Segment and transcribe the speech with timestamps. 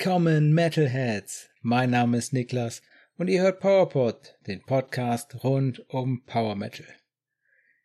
[0.00, 1.48] Willkommen Metalheads!
[1.60, 2.82] Mein Name ist Niklas
[3.16, 6.86] und ihr hört PowerPod, den Podcast rund um Power Metal.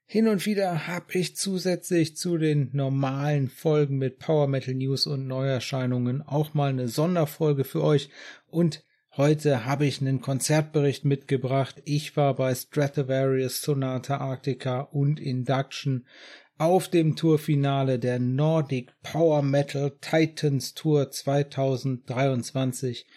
[0.06, 5.26] Hin und wieder habe ich zusätzlich zu den normalen Folgen mit Power Metal News und
[5.26, 8.12] Neuerscheinungen auch mal eine Sonderfolge für euch
[8.46, 8.84] und
[9.18, 11.82] heute habe ich einen Konzertbericht mitgebracht.
[11.84, 16.06] Ich war bei Stratovarius, Sonata Arctica und Induction
[16.58, 23.08] auf dem Tourfinale der Nordic Power Metal Titans Tour 2023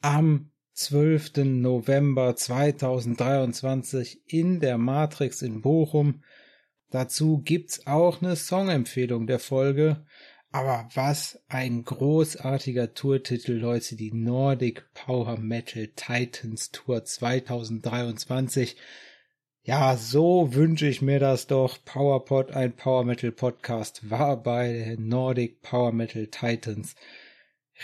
[0.00, 1.36] am 12.
[1.44, 6.22] November 2023 in der Matrix in Bochum.
[6.90, 10.04] Dazu gibt's auch eine Songempfehlung der Folge.
[10.52, 18.76] Aber was ein großartiger Tourtitel, Leute, die Nordic Power Metal Titans Tour 2023.
[19.66, 21.84] Ja, so wünsche ich mir das doch.
[21.84, 26.94] PowerPod, ein Power Metal Podcast, war bei Nordic Power Metal Titans.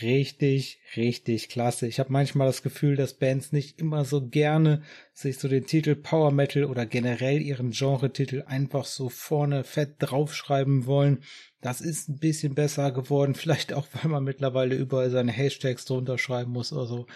[0.00, 1.89] Richtig, richtig klasse.
[1.89, 5.97] Ich habe manchmal das Gefühl, dass Bands nicht immer so gerne sich so den Titel
[5.97, 11.24] Power Metal oder generell ihren Genre-Titel einfach so vorne fett draufschreiben wollen.
[11.62, 16.17] Das ist ein bisschen besser geworden, vielleicht auch, weil man mittlerweile überall seine Hashtags drunter
[16.17, 17.06] schreiben muss oder so.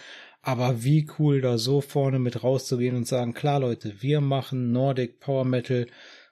[0.46, 5.18] Aber wie cool, da so vorne mit rauszugehen und sagen, klar Leute, wir machen Nordic
[5.18, 5.88] Power Metal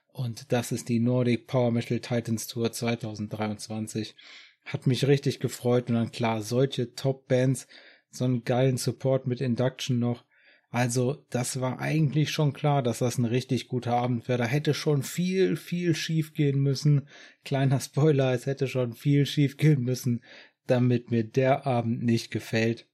[0.07, 4.15] und das ist die Nordic Power Metal Titans Tour 2023.
[4.63, 7.67] Hat mich richtig gefreut und dann klar, solche Top-Bands,
[8.09, 10.23] so einen geilen Support mit Induction noch.
[10.69, 14.37] Also, das war eigentlich schon klar, dass das ein richtig guter Abend wäre.
[14.37, 17.09] Da hätte schon viel, viel schief gehen müssen.
[17.43, 20.23] Kleiner Spoiler, es hätte schon viel schief gehen müssen,
[20.67, 22.87] damit mir der Abend nicht gefällt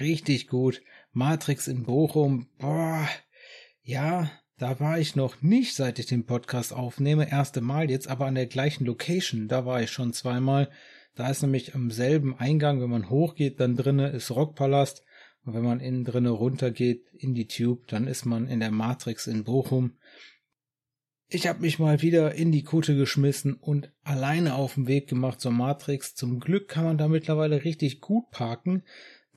[0.00, 0.82] richtig gut.
[1.12, 3.08] Matrix in Bochum, boah,
[3.82, 7.30] ja, da war ich noch nicht, seit ich den Podcast aufnehme.
[7.30, 9.48] Erste Mal, jetzt aber an der gleichen Location.
[9.48, 10.70] Da war ich schon zweimal.
[11.14, 15.04] Da ist nämlich am selben Eingang, wenn man hochgeht, dann drinnen ist Rockpalast.
[15.44, 19.26] Und wenn man innen drinnen runtergeht in die Tube, dann ist man in der Matrix
[19.26, 19.98] in Bochum.
[21.28, 25.40] Ich habe mich mal wieder in die Kutte geschmissen und alleine auf den Weg gemacht
[25.40, 26.14] zur Matrix.
[26.14, 28.82] Zum Glück kann man da mittlerweile richtig gut parken.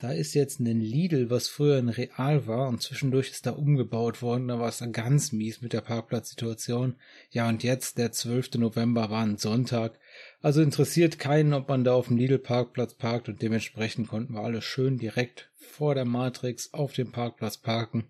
[0.00, 4.22] Da ist jetzt ein Lidl, was früher ein Real war und zwischendurch ist da umgebaut
[4.22, 4.46] worden.
[4.46, 6.94] Da war es dann ganz mies mit der Parkplatzsituation.
[7.30, 8.54] Ja, und jetzt, der 12.
[8.54, 9.98] November war ein Sonntag.
[10.40, 14.62] Also interessiert keinen, ob man da auf dem Lidl-Parkplatz parkt und dementsprechend konnten wir alle
[14.62, 18.04] schön direkt vor der Matrix auf dem Parkplatz parken.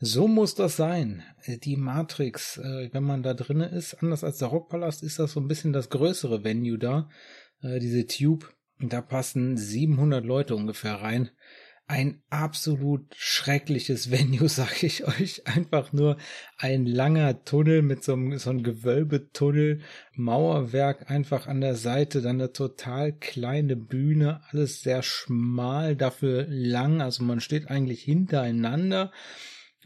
[0.00, 1.22] So muss das sein.
[1.46, 5.40] Die Matrix, äh, wenn man da drinnen ist, anders als der Rockpalast, ist das so
[5.40, 7.08] ein bisschen das größere Venue da.
[7.62, 8.50] Äh, diese Tube
[8.88, 11.30] da passen 700 Leute ungefähr rein.
[11.86, 15.46] Ein absolut schreckliches Venue, sag ich euch.
[15.46, 16.16] Einfach nur
[16.56, 19.80] ein langer Tunnel mit so einem, so einem Gewölbetunnel,
[20.14, 27.02] Mauerwerk einfach an der Seite, dann eine total kleine Bühne, alles sehr schmal, dafür lang.
[27.02, 29.10] Also man steht eigentlich hintereinander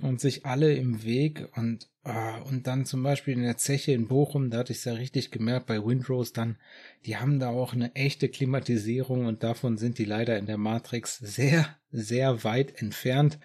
[0.00, 4.09] und sich alle im Weg und Ah, und dann zum Beispiel in der Zeche in
[4.09, 6.59] Bochum, da hatte ich es ja richtig gemerkt bei Windrose dann,
[7.06, 11.16] die haben da auch eine echte Klimatisierung und davon sind die leider in der Matrix
[11.16, 13.38] sehr, sehr weit entfernt.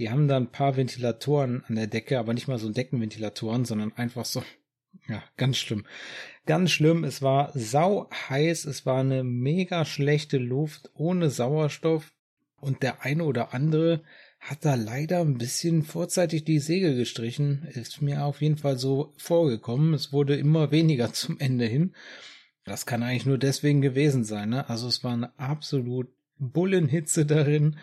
[0.00, 3.92] Die haben da ein paar Ventilatoren an der Decke, aber nicht mal so Deckenventilatoren, sondern
[3.92, 4.42] einfach so,
[5.06, 5.86] ja, ganz schlimm.
[6.46, 12.12] Ganz schlimm, es war sau heiß, es war eine mega schlechte Luft ohne Sauerstoff
[12.56, 14.02] und der eine oder andere
[14.40, 17.68] hat da leider ein bisschen vorzeitig die Segel gestrichen.
[17.74, 19.92] Ist mir auf jeden Fall so vorgekommen.
[19.92, 21.94] Es wurde immer weniger zum Ende hin.
[22.64, 24.48] Das kann eigentlich nur deswegen gewesen sein.
[24.48, 24.68] Ne?
[24.68, 26.08] Also es war eine absolut
[26.38, 27.76] Bullenhitze darin.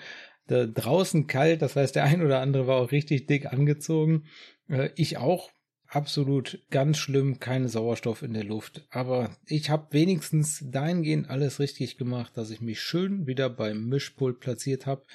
[0.48, 4.26] Da draußen kalt, das heißt, der ein oder andere war auch richtig dick angezogen.
[4.68, 5.52] Äh, ich auch.
[5.90, 8.86] Absolut ganz schlimm, keine Sauerstoff in der Luft.
[8.90, 14.42] Aber ich habe wenigstens dahingehend alles richtig gemacht, dass ich mich schön wieder beim Mischpult
[14.42, 15.06] platziert habe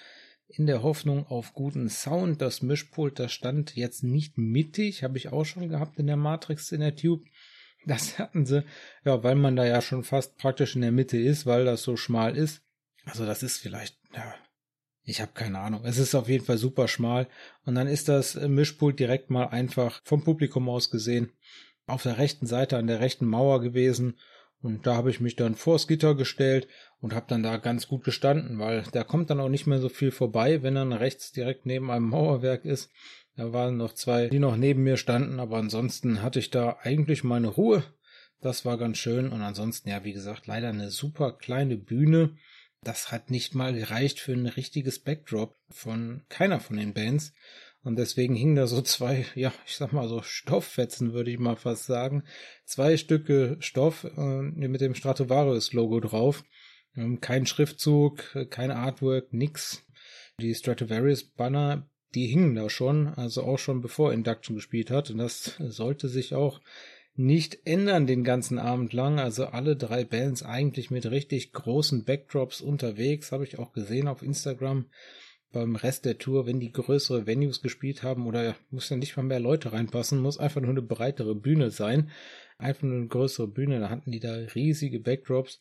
[0.56, 2.40] in der Hoffnung auf guten Sound.
[2.40, 6.72] Das Mischpult, das stand jetzt nicht mittig, habe ich auch schon gehabt in der Matrix
[6.72, 7.24] in der Tube.
[7.86, 8.64] Das hatten sie,
[9.04, 11.96] ja, weil man da ja schon fast praktisch in der Mitte ist, weil das so
[11.96, 12.62] schmal ist.
[13.04, 14.34] Also das ist vielleicht, ja,
[15.02, 15.84] ich habe keine Ahnung.
[15.84, 17.26] Es ist auf jeden Fall super schmal.
[17.64, 21.32] Und dann ist das Mischpult direkt mal einfach vom Publikum aus gesehen
[21.86, 24.16] auf der rechten Seite an der rechten Mauer gewesen
[24.62, 26.68] und da habe ich mich dann vors Gitter gestellt
[27.02, 29.88] und habe dann da ganz gut gestanden, weil da kommt dann auch nicht mehr so
[29.88, 32.90] viel vorbei, wenn dann rechts direkt neben einem Mauerwerk ist.
[33.36, 37.24] Da waren noch zwei, die noch neben mir standen, aber ansonsten hatte ich da eigentlich
[37.24, 37.82] meine Ruhe.
[38.40, 42.36] Das war ganz schön und ansonsten, ja, wie gesagt, leider eine super kleine Bühne.
[42.82, 47.32] Das hat nicht mal gereicht für ein richtiges Backdrop von keiner von den Bands.
[47.84, 51.56] Und deswegen hingen da so zwei, ja, ich sag mal so Stofffetzen, würde ich mal
[51.56, 52.22] fast sagen.
[52.64, 56.44] Zwei Stücke Stoff äh, mit dem Stratovarius-Logo drauf.
[56.96, 59.84] Ähm, kein Schriftzug, kein Artwork, nix.
[60.40, 65.10] Die Stradivarius Banner, die hingen da schon, also auch schon bevor Induction gespielt hat.
[65.10, 66.60] Und das sollte sich auch
[67.14, 69.18] nicht ändern den ganzen Abend lang.
[69.18, 74.22] Also alle drei Bands eigentlich mit richtig großen Backdrops unterwegs, habe ich auch gesehen auf
[74.22, 74.86] Instagram
[75.52, 79.22] beim Rest der Tour, wenn die größere Venues gespielt haben oder muss ja nicht mal
[79.22, 82.10] mehr Leute reinpassen, muss einfach nur eine breitere Bühne sein.
[82.58, 85.58] Einfach nur eine größere Bühne, da hatten die da riesige Backdrops.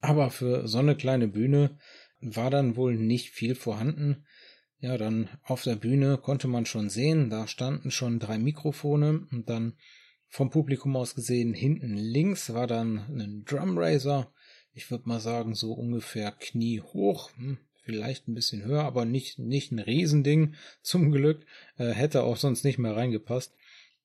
[0.00, 1.78] Aber für so eine kleine Bühne
[2.20, 4.24] war dann wohl nicht viel vorhanden.
[4.78, 9.48] Ja, dann auf der Bühne konnte man schon sehen, da standen schon drei Mikrofone und
[9.48, 9.74] dann
[10.28, 14.32] vom Publikum aus gesehen hinten links war dann ein Drumraiser.
[14.72, 19.72] Ich würde mal sagen, so ungefähr kniehoch, hm, vielleicht ein bisschen höher, aber nicht, nicht
[19.72, 21.46] ein Riesending, zum Glück.
[21.78, 23.54] Äh, hätte auch sonst nicht mehr reingepasst.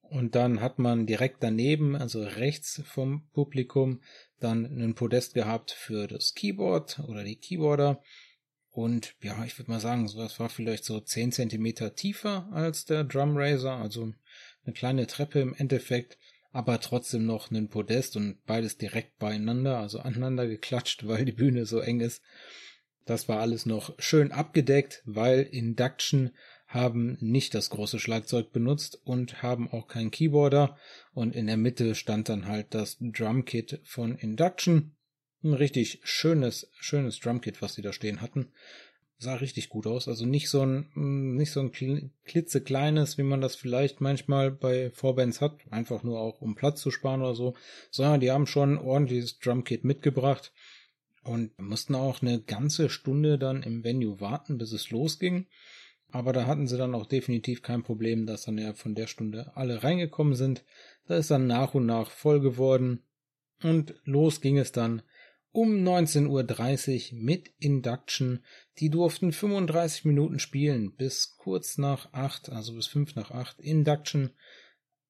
[0.01, 4.01] Und dann hat man direkt daneben, also rechts vom Publikum,
[4.43, 8.01] dann einen Podest gehabt für das Keyboard oder die Keyboarder.
[8.71, 13.03] Und ja, ich würde mal sagen, das war vielleicht so 10 Zentimeter tiefer als der
[13.03, 14.13] Drum Raiser, also
[14.63, 16.17] eine kleine Treppe im Endeffekt,
[16.51, 21.65] aber trotzdem noch ein Podest und beides direkt beieinander, also aneinander geklatscht, weil die Bühne
[21.65, 22.21] so eng ist.
[23.05, 26.31] Das war alles noch schön abgedeckt, weil Induction
[26.73, 30.77] haben nicht das große Schlagzeug benutzt und haben auch keinen Keyboarder.
[31.13, 34.95] Und in der Mitte stand dann halt das Drumkit von Induction.
[35.43, 38.53] Ein richtig schönes, schönes Drumkit, was sie da stehen hatten.
[39.17, 40.07] Sah richtig gut aus.
[40.07, 41.71] Also nicht so ein, mm, nicht so ein
[42.23, 45.59] klitzekleines, wie man das vielleicht manchmal bei Vorbands hat.
[45.71, 47.53] Einfach nur auch, um Platz zu sparen oder so.
[47.89, 50.53] Sondern die haben schon ein ordentliches Drumkit mitgebracht
[51.23, 55.47] und mussten auch eine ganze Stunde dann im Venue warten, bis es losging.
[56.11, 59.51] Aber da hatten sie dann auch definitiv kein Problem, dass dann ja von der Stunde
[59.55, 60.65] alle reingekommen sind.
[61.07, 63.03] Da ist dann nach und nach voll geworden.
[63.63, 65.01] Und los ging es dann
[65.51, 68.43] um 19.30 Uhr mit Induction.
[68.79, 73.59] Die durften 35 Minuten spielen, bis kurz nach 8, also bis 5 nach 8.
[73.59, 74.31] Induction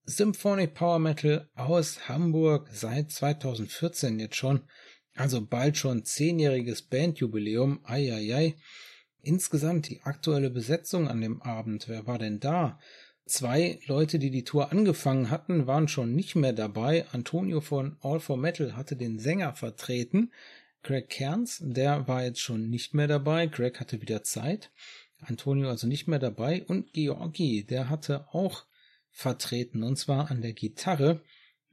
[0.04, 4.62] Symphonic Power Metal aus Hamburg seit 2014 jetzt schon.
[5.16, 7.82] Also bald schon zehnjähriges Bandjubiläum.
[7.84, 8.56] Eieiei.
[9.24, 11.88] Insgesamt die aktuelle Besetzung an dem Abend.
[11.88, 12.80] Wer war denn da?
[13.26, 17.06] Zwei Leute, die die Tour angefangen hatten, waren schon nicht mehr dabei.
[17.12, 20.32] Antonio von All for Metal hatte den Sänger vertreten.
[20.84, 23.48] Craig Kearns, der war jetzt schon nicht mehr dabei.
[23.48, 24.72] Craig hatte wieder Zeit.
[25.20, 26.64] Antonio also nicht mehr dabei.
[26.64, 28.66] Und Georgi, der hatte auch
[29.12, 31.22] vertreten, und zwar an der Gitarre.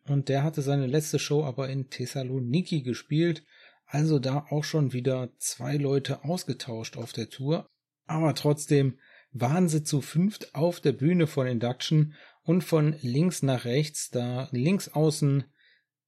[0.06, 3.42] Und der hatte seine letzte Show aber in Thessaloniki gespielt.
[3.88, 7.67] Also da auch schon wieder zwei Leute ausgetauscht auf der Tour.
[8.06, 8.99] Aber trotzdem
[9.32, 14.49] waren sie zu fünft auf der Bühne von Induction und von links nach rechts, da
[14.52, 15.44] links außen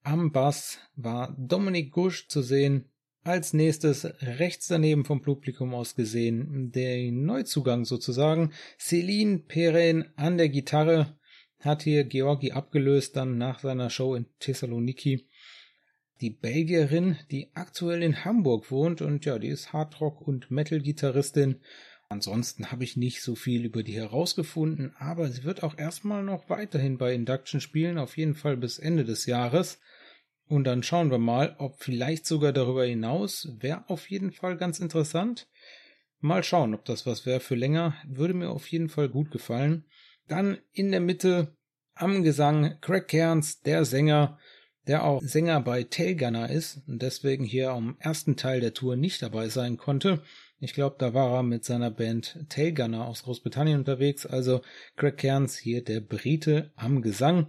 [0.03, 2.87] am Bass war Dominik Gusch zu sehen.
[3.23, 10.49] Als nächstes rechts daneben vom Publikum aus gesehen, der Neuzugang sozusagen, Celine Perrin an der
[10.49, 11.19] Gitarre,
[11.59, 15.29] hat hier Georgi abgelöst, dann nach seiner Show in Thessaloniki.
[16.21, 21.61] Die Belgierin, die aktuell in Hamburg wohnt und ja, die ist Hardrock- und Metal-Gitarristin.
[22.11, 26.51] Ansonsten habe ich nicht so viel über die herausgefunden, aber sie wird auch erstmal noch
[26.51, 29.81] weiterhin bei Induction spielen, auf jeden Fall bis Ende des Jahres.
[30.47, 34.79] Und dann schauen wir mal, ob vielleicht sogar darüber hinaus, wäre auf jeden Fall ganz
[34.79, 35.49] interessant.
[36.19, 39.87] Mal schauen, ob das was wäre für länger, würde mir auf jeden Fall gut gefallen.
[40.27, 41.57] Dann in der Mitte
[41.95, 44.39] am Gesang Craig Cairns, der Sänger,
[44.87, 49.23] der auch Sänger bei Tailgunner ist und deswegen hier am ersten Teil der Tour nicht
[49.23, 50.23] dabei sein konnte.
[50.59, 54.27] Ich glaube, da war er mit seiner Band Tailgunner aus Großbritannien unterwegs.
[54.27, 54.61] Also
[54.97, 57.49] Craig Cairns hier der Brite am Gesang.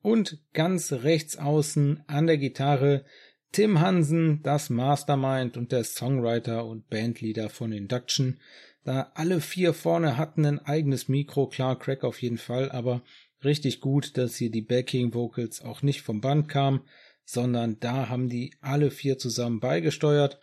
[0.00, 3.04] Und ganz rechts außen an der Gitarre
[3.52, 8.38] Tim Hansen, das Mastermind und der Songwriter und Bandleader von Induction.
[8.84, 13.02] Da alle vier vorne hatten ein eigenes Mikro, klar, Crack auf jeden Fall, aber
[13.44, 16.82] richtig gut, dass hier die Backing Vocals auch nicht vom Band kamen,
[17.24, 20.40] sondern da haben die alle vier zusammen beigesteuert.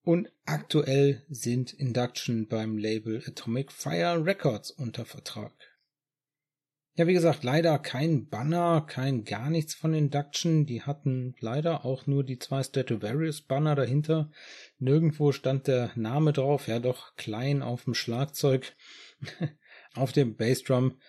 [0.04, 5.54] Und aktuell sind Induction beim Label Atomic Fire Records unter Vertrag.
[6.96, 10.66] Ja, wie gesagt, leider kein Banner, kein gar nichts von Induction.
[10.66, 14.30] Die hatten leider auch nur die zwei Statuarius Banner dahinter.
[14.78, 18.76] Nirgendwo stand der Name drauf, ja doch klein auf dem Schlagzeug.
[19.96, 21.00] auf dem Bassdrum,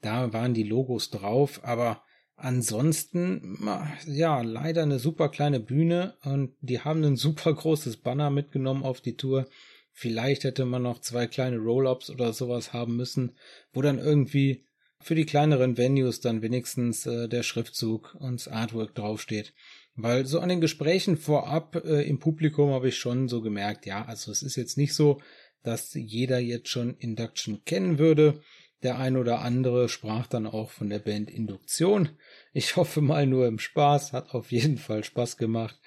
[0.00, 2.04] da waren die Logos drauf, aber
[2.36, 3.58] ansonsten,
[4.06, 9.00] ja, leider eine super kleine Bühne und die haben ein super großes Banner mitgenommen auf
[9.00, 9.46] die Tour.
[9.92, 13.36] Vielleicht hätte man noch zwei kleine Roll-Ups oder sowas haben müssen,
[13.72, 14.64] wo dann irgendwie
[15.00, 19.52] für die kleineren Venues dann wenigstens äh, der Schriftzug und das Artwork draufsteht.
[19.94, 24.04] Weil so an den Gesprächen vorab äh, im Publikum habe ich schon so gemerkt, ja,
[24.06, 25.20] also es ist jetzt nicht so,
[25.62, 28.40] dass jeder jetzt schon Induction kennen würde.
[28.82, 32.10] Der ein oder andere sprach dann auch von der Band Induktion.
[32.52, 35.80] Ich hoffe mal nur im Spaß, hat auf jeden Fall Spaß gemacht.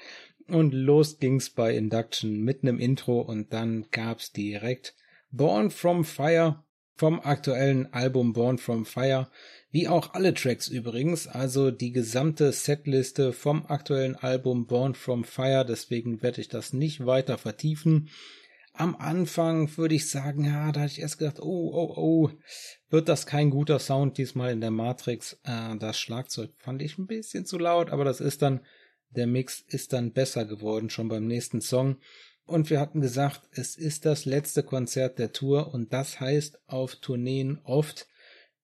[0.47, 4.95] Und los ging's bei Induction mit nem Intro und dann gab's direkt
[5.31, 6.63] Born from Fire
[6.95, 9.29] vom aktuellen Album Born from Fire,
[9.69, 15.65] wie auch alle Tracks übrigens, also die gesamte Setliste vom aktuellen Album Born from Fire,
[15.67, 18.09] deswegen werde ich das nicht weiter vertiefen.
[18.77, 22.29] Am Anfang würde ich sagen, ja, da hatte ich erst gedacht, oh, oh, oh,
[22.89, 25.39] wird das kein guter Sound diesmal in der Matrix.
[25.43, 28.61] Äh, das Schlagzeug fand ich ein bisschen zu laut, aber das ist dann,
[29.09, 31.97] der Mix ist dann besser geworden, schon beim nächsten Song.
[32.45, 36.95] Und wir hatten gesagt, es ist das letzte Konzert der Tour und das heißt auf
[36.97, 38.07] Tourneen oft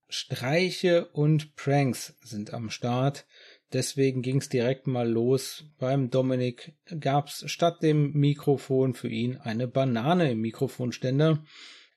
[0.08, 3.26] Streiche und Pranks sind am Start.
[3.74, 5.66] Deswegen ging's direkt mal los.
[5.78, 11.44] Beim Dominik gab's statt dem Mikrofon für ihn eine Banane im Mikrofonständer.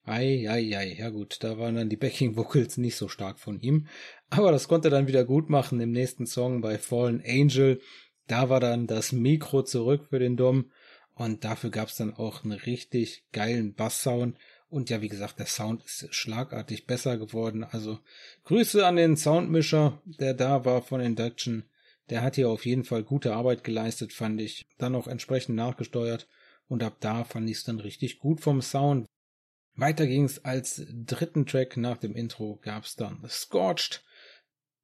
[0.04, 3.60] Ei, ei, ei, ja gut, da waren dann die Backing Vocals nicht so stark von
[3.60, 3.86] ihm.
[4.30, 7.80] Aber das konnte er dann wieder gut machen im nächsten Song bei Fallen Angel.
[8.26, 10.70] Da war dann das Mikro zurück für den Dom
[11.14, 14.36] und dafür gab's dann auch einen richtig geilen Basssound.
[14.74, 17.62] Und ja, wie gesagt, der Sound ist schlagartig besser geworden.
[17.62, 18.00] Also
[18.42, 21.62] Grüße an den Soundmischer, der da war von Induction.
[22.10, 24.66] Der hat hier auf jeden Fall gute Arbeit geleistet, fand ich.
[24.76, 26.26] Dann auch entsprechend nachgesteuert.
[26.66, 29.06] Und ab da fand ich es dann richtig gut vom Sound.
[29.76, 34.02] Weiter ging's als dritten Track nach dem Intro gab's dann Scorched.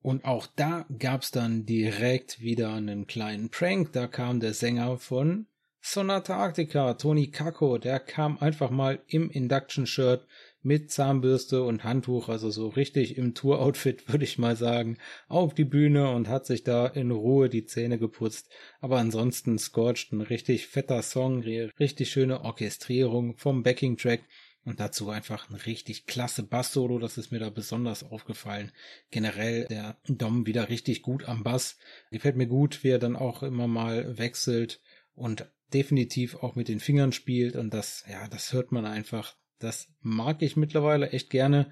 [0.02, 3.92] Und auch da gab's dann direkt wieder einen kleinen Prank.
[3.92, 5.48] Da kam der Sänger von
[5.82, 10.26] Sonata Arctica, Tony Kako, der kam einfach mal im Induction-Shirt
[10.62, 15.64] mit Zahnbürste und Handtuch, also so richtig im Tour-Outfit, würde ich mal sagen, auf die
[15.64, 18.50] Bühne und hat sich da in Ruhe die Zähne geputzt.
[18.80, 24.20] Aber ansonsten Scorched, ein richtig fetter Song, richtig schöne Orchestrierung vom Backing-Track.
[24.66, 28.70] Und dazu einfach ein richtig klasse Bass-Solo, das ist mir da besonders aufgefallen.
[29.10, 31.78] Generell der Dom wieder richtig gut am Bass.
[32.10, 34.82] Gefällt mir gut, wie er dann auch immer mal wechselt
[35.20, 39.36] und definitiv auch mit den Fingern spielt und das, ja, das hört man einfach.
[39.58, 41.70] Das mag ich mittlerweile echt gerne.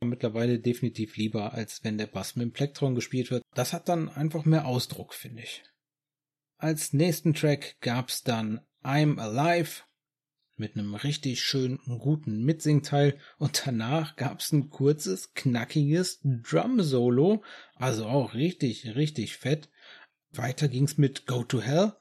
[0.00, 3.42] Mittlerweile definitiv lieber, als wenn der Bass mit dem Plektron gespielt wird.
[3.54, 5.64] Das hat dann einfach mehr Ausdruck, finde ich.
[6.58, 9.82] Als nächsten Track gab's dann I'm Alive
[10.54, 17.42] mit einem richtig schönen, guten Mitsingteil und danach gab's ein kurzes, knackiges Drum-Solo,
[17.74, 19.70] also auch richtig, richtig fett.
[20.30, 21.94] Weiter ging's mit Go to Hell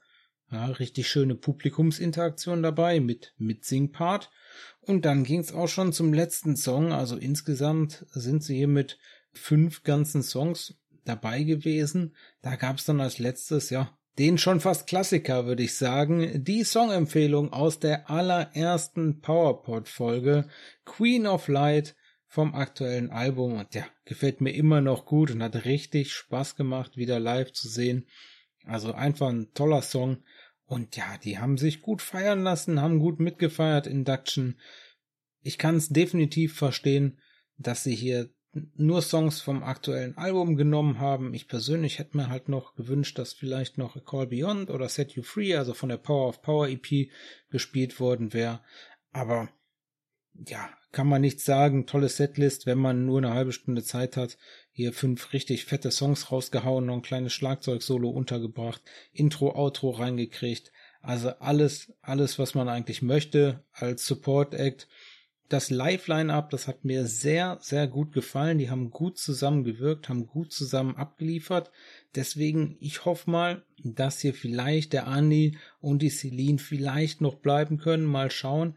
[0.55, 4.31] ja, richtig schöne Publikumsinteraktion dabei mit Mitsing-Part.
[4.79, 6.93] Und dann ging's auch schon zum letzten Song.
[6.93, 8.97] Also insgesamt sind sie hier mit
[9.33, 12.15] fünf ganzen Songs dabei gewesen.
[12.41, 17.51] Da gab's dann als letztes, ja, den schon fast Klassiker, würde ich sagen, die Songempfehlung
[17.51, 20.47] aus der allerersten PowerPod-Folge
[20.85, 21.97] Queen of Light
[22.27, 23.59] vom aktuellen Album.
[23.59, 27.67] Und ja, gefällt mir immer noch gut und hat richtig Spaß gemacht, wieder live zu
[27.67, 28.07] sehen.
[28.65, 30.23] Also einfach ein toller Song.
[30.65, 34.59] Und ja, die haben sich gut feiern lassen, haben gut mitgefeiert, Induction.
[35.41, 37.19] Ich kann es definitiv verstehen,
[37.57, 38.29] dass sie hier
[38.75, 41.33] nur Songs vom aktuellen Album genommen haben.
[41.33, 45.23] Ich persönlich hätte mir halt noch gewünscht, dass vielleicht noch Call Beyond oder Set You
[45.23, 47.09] Free, also von der Power of Power EP
[47.49, 48.61] gespielt worden wäre.
[49.11, 49.49] Aber
[50.33, 51.85] ja, kann man nichts sagen.
[51.85, 54.37] Tolle Setlist, wenn man nur eine halbe Stunde Zeit hat.
[54.77, 58.81] Hier fünf richtig fette Songs rausgehauen, noch ein kleines Schlagzeug-Solo untergebracht,
[59.13, 60.73] Intro, Outro reingekriegt.
[61.01, 64.89] Also alles, alles, was man eigentlich möchte als Support-Act.
[65.47, 68.57] Das Live-Line-Up, das hat mir sehr, sehr gut gefallen.
[68.57, 71.71] Die haben gut zusammen gewirkt, haben gut zusammen abgeliefert.
[72.13, 77.77] Deswegen, ich hoffe mal, dass hier vielleicht der Andi und die Celine vielleicht noch bleiben
[77.77, 78.03] können.
[78.03, 78.75] Mal schauen.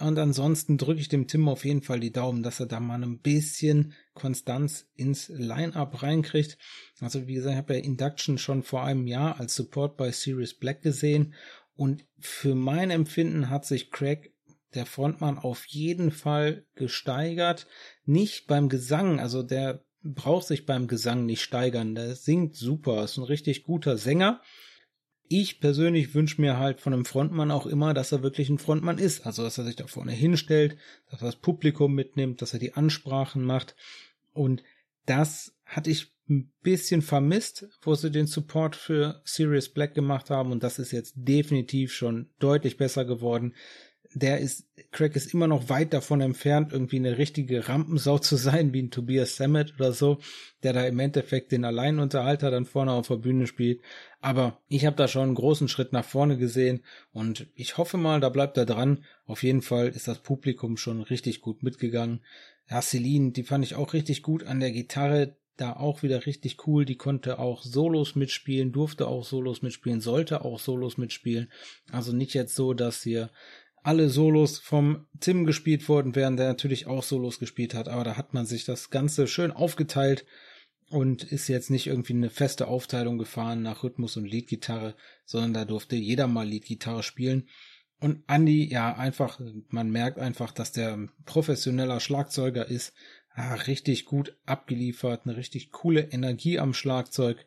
[0.00, 3.02] Und ansonsten drücke ich dem Tim auf jeden Fall die Daumen, dass er da mal
[3.02, 6.56] ein bisschen Konstanz ins Line-Up reinkriegt.
[7.00, 10.54] Also wie gesagt, ich habe ja Induction schon vor einem Jahr als Support bei Sirius
[10.54, 11.34] Black gesehen
[11.74, 14.34] und für mein Empfinden hat sich Craig
[14.74, 17.66] der Frontmann auf jeden Fall gesteigert.
[18.04, 21.94] Nicht beim Gesang, also der braucht sich beim Gesang nicht steigern.
[21.94, 24.40] Der singt super, ist ein richtig guter Sänger.
[25.32, 28.98] Ich persönlich wünsche mir halt von einem Frontmann auch immer, dass er wirklich ein Frontmann
[28.98, 29.24] ist.
[29.24, 30.76] Also, dass er sich da vorne hinstellt,
[31.08, 33.76] dass er das Publikum mitnimmt, dass er die Ansprachen macht.
[34.32, 34.64] Und
[35.06, 40.50] das hatte ich ein bisschen vermisst, wo sie den Support für Sirius Black gemacht haben.
[40.50, 43.54] Und das ist jetzt definitiv schon deutlich besser geworden
[44.12, 48.72] der ist, Craig ist immer noch weit davon entfernt, irgendwie eine richtige Rampensau zu sein,
[48.72, 50.18] wie ein Tobias Sammet oder so,
[50.62, 53.80] der da im Endeffekt den Alleinunterhalter dann vorne auf der Bühne spielt.
[54.20, 56.80] Aber ich habe da schon einen großen Schritt nach vorne gesehen
[57.12, 59.04] und ich hoffe mal, da bleibt er dran.
[59.26, 62.20] Auf jeden Fall ist das Publikum schon richtig gut mitgegangen.
[62.68, 66.66] Ja, Celine, die fand ich auch richtig gut an der Gitarre da auch wieder richtig
[66.66, 66.84] cool.
[66.84, 71.50] Die konnte auch Solos mitspielen, durfte auch Solos mitspielen, sollte auch Solos mitspielen.
[71.92, 73.30] Also nicht jetzt so, dass hier
[73.82, 78.16] alle Solos vom Tim gespielt worden wären, der natürlich auch Solos gespielt hat, aber da
[78.16, 80.24] hat man sich das Ganze schön aufgeteilt
[80.90, 85.64] und ist jetzt nicht irgendwie eine feste Aufteilung gefahren nach Rhythmus und Leadgitarre, sondern da
[85.64, 87.48] durfte jeder mal Leadgitarre spielen.
[88.00, 92.92] Und Andy, ja, einfach, man merkt einfach, dass der professioneller Schlagzeuger ist,
[93.34, 97.46] ah, richtig gut abgeliefert, eine richtig coole Energie am Schlagzeug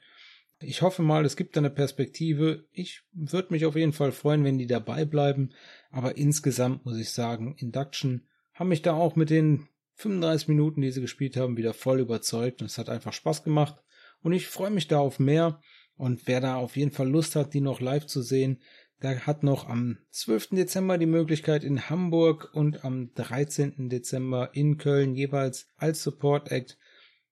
[0.63, 2.65] ich hoffe mal, es gibt eine Perspektive.
[2.71, 5.51] Ich würde mich auf jeden Fall freuen, wenn die dabei bleiben.
[5.91, 10.91] Aber insgesamt muss ich sagen, Induction haben mich da auch mit den 35 Minuten, die
[10.91, 12.61] sie gespielt haben, wieder voll überzeugt.
[12.61, 13.75] Und es hat einfach Spaß gemacht.
[14.21, 15.61] Und ich freue mich da auf mehr.
[15.95, 18.61] Und wer da auf jeden Fall Lust hat, die noch live zu sehen,
[19.01, 20.51] der hat noch am 12.
[20.51, 23.89] Dezember die Möglichkeit in Hamburg und am 13.
[23.89, 26.77] Dezember in Köln jeweils als Support Act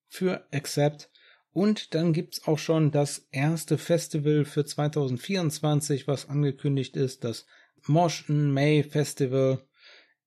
[0.08, 1.11] für Accept
[1.54, 7.46] und dann gibt's auch schon das erste Festival für 2024, was angekündigt ist, das
[7.88, 9.62] Moschen May Festival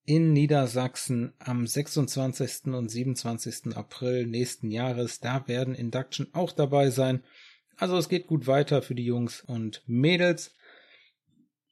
[0.05, 2.67] in Niedersachsen am 26.
[2.67, 3.75] und 27.
[3.75, 5.21] April nächsten Jahres.
[5.21, 7.23] Da werden Induction auch dabei sein.
[7.77, 10.55] Also es geht gut weiter für die Jungs und Mädels.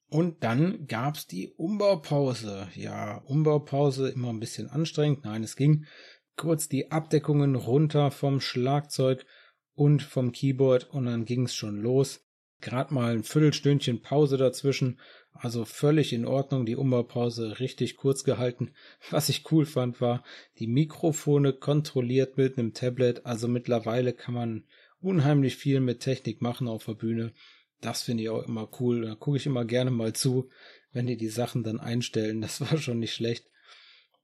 [0.09, 2.69] Und dann gab's die Umbaupause.
[2.75, 5.25] Ja, Umbaupause immer ein bisschen anstrengend.
[5.25, 5.85] Nein, es ging
[6.37, 9.27] kurz die Abdeckungen runter vom Schlagzeug
[9.74, 12.26] und vom Keyboard und dann ging's schon los.
[12.61, 15.00] Gerade mal ein Viertelstündchen Pause dazwischen,
[15.32, 18.70] also völlig in Ordnung, die Umbaupause richtig kurz gehalten.
[19.11, 20.22] Was ich cool fand, war
[20.58, 24.64] die Mikrofone kontrolliert mit einem Tablet, also mittlerweile kann man
[25.00, 27.32] unheimlich viel mit Technik machen auf der Bühne.
[27.80, 29.02] Das finde ich auch immer cool.
[29.02, 30.48] Da gucke ich immer gerne mal zu,
[30.92, 32.40] wenn die die Sachen dann einstellen.
[32.40, 33.50] Das war schon nicht schlecht.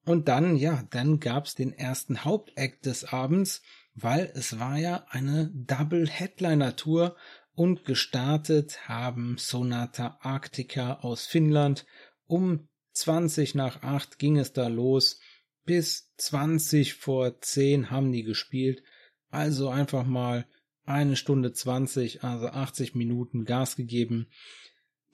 [0.04, 3.62] Und dann, ja, dann gab's den ersten Hauptakt des Abends
[4.02, 7.16] weil es war ja eine Double Headliner Tour
[7.54, 11.86] und gestartet haben Sonata Arctica aus Finnland.
[12.26, 15.20] Um 20 nach 8 ging es da los.
[15.64, 18.82] Bis 20 vor 10 haben die gespielt.
[19.30, 20.46] Also einfach mal
[20.84, 24.28] eine Stunde 20, also 80 Minuten Gas gegeben.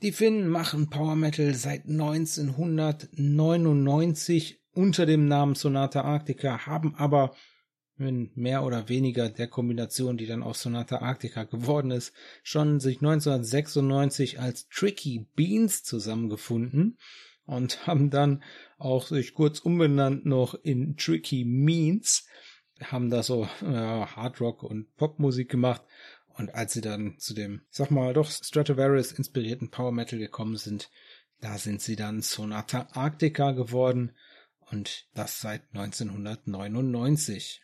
[0.03, 7.35] Die Finnen machen Power Metal seit 1999 unter dem Namen Sonata Arctica, haben aber
[7.99, 12.97] in mehr oder weniger der Kombination, die dann aus Sonata Arctica geworden ist, schon sich
[12.97, 16.99] 1996 als Tricky Beans zusammengefunden
[17.47, 18.43] und haben dann
[18.79, 22.27] auch sich kurz umbenannt noch in Tricky Means,
[22.83, 25.83] haben da so äh, Hard Rock und Popmusik gemacht
[26.37, 30.91] und als sie dann zu dem, sag mal, doch Stratovarius inspirierten Power Metal gekommen sind,
[31.41, 34.17] da sind sie dann Sonata Arctica geworden
[34.71, 37.64] und das seit 1999.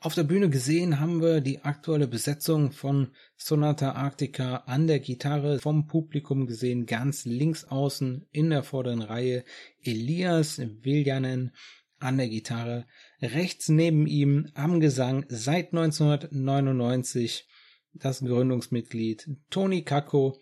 [0.00, 5.58] Auf der Bühne gesehen haben wir die aktuelle Besetzung von Sonata Arctica an der Gitarre
[5.58, 9.42] vom Publikum gesehen, ganz links außen in der vorderen Reihe
[9.82, 11.50] Elias Viljanen
[11.98, 12.86] an der Gitarre,
[13.20, 17.48] rechts neben ihm am Gesang seit 1999
[17.92, 20.38] das Gründungsmitglied Tony Kakko,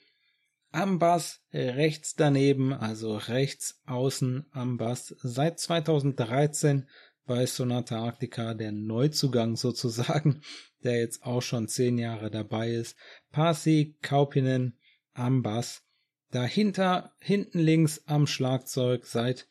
[0.70, 6.86] am Bass rechts daneben, also rechts außen am Bass seit 2013
[7.26, 10.40] bei Sonata Arctica der Neuzugang sozusagen,
[10.84, 12.96] der jetzt auch schon zehn Jahre dabei ist.
[13.32, 14.78] Pasi Kaupinen
[15.12, 15.82] am Bass.
[16.30, 19.48] Dahinter, hinten links am Schlagzeug seit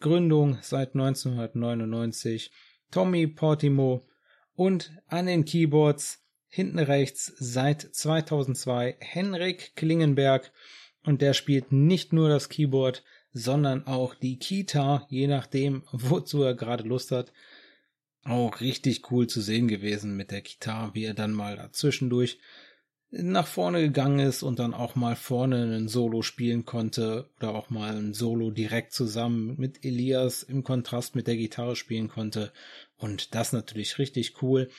[0.00, 2.50] Gründung seit 1999
[2.90, 4.06] Tommy Portimo
[4.54, 10.52] und an den Keyboards hinten rechts seit 2002 Henrik Klingenberg
[11.04, 13.04] und der spielt nicht nur das Keyboard,
[13.36, 17.32] sondern auch die Kita, je nachdem, wozu er gerade Lust hat.
[18.24, 22.38] Auch richtig cool zu sehen gewesen mit der Kita, wie er dann mal dazwischendurch
[23.10, 27.70] nach vorne gegangen ist und dann auch mal vorne ein Solo spielen konnte oder auch
[27.70, 32.52] mal ein Solo direkt zusammen mit Elias im Kontrast mit der Gitarre spielen konnte.
[32.96, 34.70] Und das natürlich richtig cool.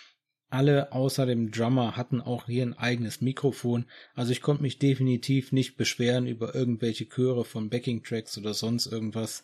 [0.49, 5.51] Alle außer dem Drummer hatten auch hier ein eigenes Mikrofon, also ich konnte mich definitiv
[5.51, 9.43] nicht beschweren über irgendwelche Chöre von Backing Tracks oder sonst irgendwas.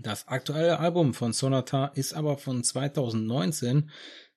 [0.00, 3.90] Das aktuelle Album von Sonata ist aber von 2019.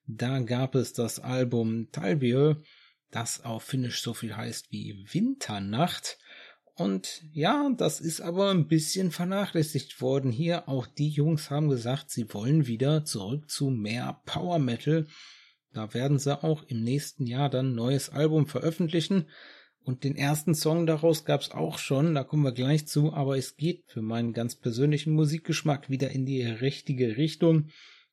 [0.06, 2.56] Da gab es das Album Talvieux,
[3.10, 6.18] das auf Finnisch so viel heißt wie Winternacht.
[6.74, 10.68] Und ja, das ist aber ein bisschen vernachlässigt worden hier.
[10.68, 15.06] Auch die Jungs haben gesagt, sie wollen wieder zurück zu mehr Power Metal
[15.72, 19.26] da werden sie auch im nächsten Jahr dann ein neues Album veröffentlichen.
[19.84, 23.56] Und den ersten Song daraus gab's auch schon, da kommen wir gleich zu, aber es
[23.56, 27.68] geht für meinen ganz persönlichen Musikgeschmack wieder in die richtige Richtung.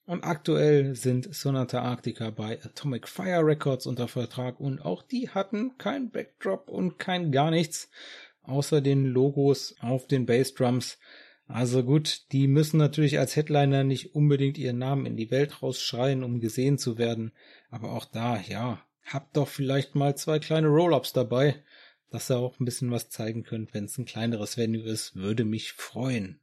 [0.06, 5.78] Und aktuell sind Sonata Arctica bei Atomic Fire Records unter Vertrag und auch die hatten
[5.78, 7.90] kein Backdrop und kein gar nichts,
[8.44, 11.00] außer den Logos auf den Bassdrums.
[11.48, 16.24] Also gut, die müssen natürlich als Headliner nicht unbedingt ihren Namen in die Welt rausschreien,
[16.24, 17.32] um gesehen zu werden.
[17.70, 21.64] Aber auch da, ja, habt doch vielleicht mal zwei kleine Roll-Ups dabei,
[22.10, 25.46] dass ihr auch ein bisschen was zeigen könnt, wenn es ein kleineres Venue ist, würde
[25.46, 26.40] mich freuen.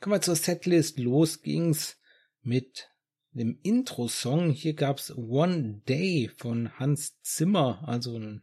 [0.00, 0.98] Kommen wir zur Setlist.
[0.98, 1.98] Los ging's
[2.42, 2.88] mit
[3.32, 4.50] dem Intro-Song.
[4.50, 8.42] Hier gab's One Day von Hans Zimmer, also ein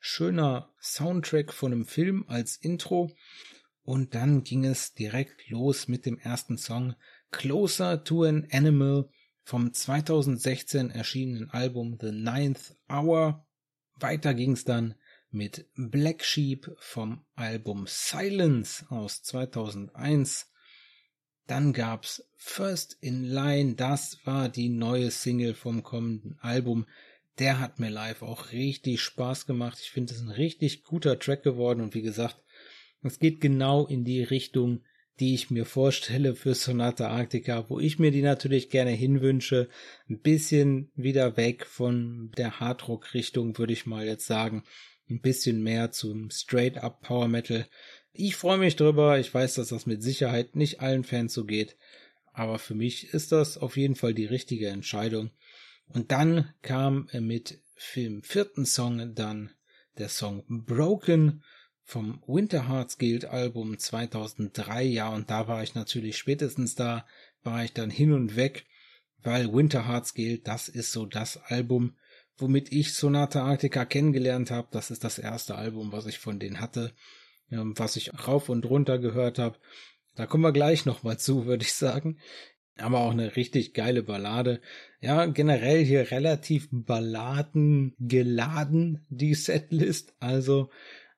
[0.00, 3.10] schöner Soundtrack von einem Film als Intro.
[3.84, 6.94] Und dann ging es direkt los mit dem ersten Song
[7.30, 9.10] Closer to an Animal
[9.42, 13.46] vom 2016 erschienenen Album The Ninth Hour.
[13.96, 14.94] Weiter ging es dann
[15.30, 20.50] mit Black Sheep vom Album Silence aus 2001.
[21.46, 26.86] Dann gab's First in Line, das war die neue Single vom kommenden Album.
[27.38, 29.78] Der hat mir live auch richtig Spaß gemacht.
[29.82, 32.40] Ich finde es ein richtig guter Track geworden und wie gesagt,
[33.06, 34.80] es geht genau in die Richtung,
[35.20, 39.68] die ich mir vorstelle für Sonata Arctica, wo ich mir die natürlich gerne hinwünsche.
[40.08, 44.64] Ein bisschen wieder weg von der Hardrock-Richtung, würde ich mal jetzt sagen.
[45.08, 47.66] Ein bisschen mehr zum Straight-up Power Metal.
[48.12, 49.18] Ich freue mich drüber.
[49.18, 51.76] Ich weiß, dass das mit Sicherheit nicht allen Fans so geht.
[52.32, 55.30] Aber für mich ist das auf jeden Fall die richtige Entscheidung.
[55.86, 57.60] Und dann kam mit
[57.94, 59.50] dem vierten Song dann
[59.98, 61.42] der Song Broken
[61.84, 64.84] vom Winter Hearts Guild Album 2003.
[64.84, 67.06] Ja, und da war ich natürlich spätestens da,
[67.42, 68.66] war ich dann hin und weg,
[69.22, 71.96] weil Winter Hearts Guild, das ist so das Album,
[72.38, 74.68] womit ich Sonata Arctica kennengelernt habe.
[74.70, 76.92] Das ist das erste Album, was ich von denen hatte,
[77.50, 79.58] ähm, was ich rauf und runter gehört habe.
[80.14, 82.18] Da kommen wir gleich nochmal zu, würde ich sagen.
[82.76, 84.60] Aber auch eine richtig geile Ballade.
[85.00, 90.12] Ja, generell hier relativ Balladen geladen, die Setlist.
[90.18, 90.70] Also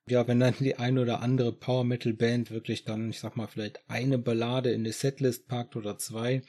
[0.09, 3.49] ja, wenn dann die ein oder andere Power Metal Band wirklich dann, ich sag mal,
[3.49, 6.43] vielleicht eine Ballade in die Setlist packt oder zwei,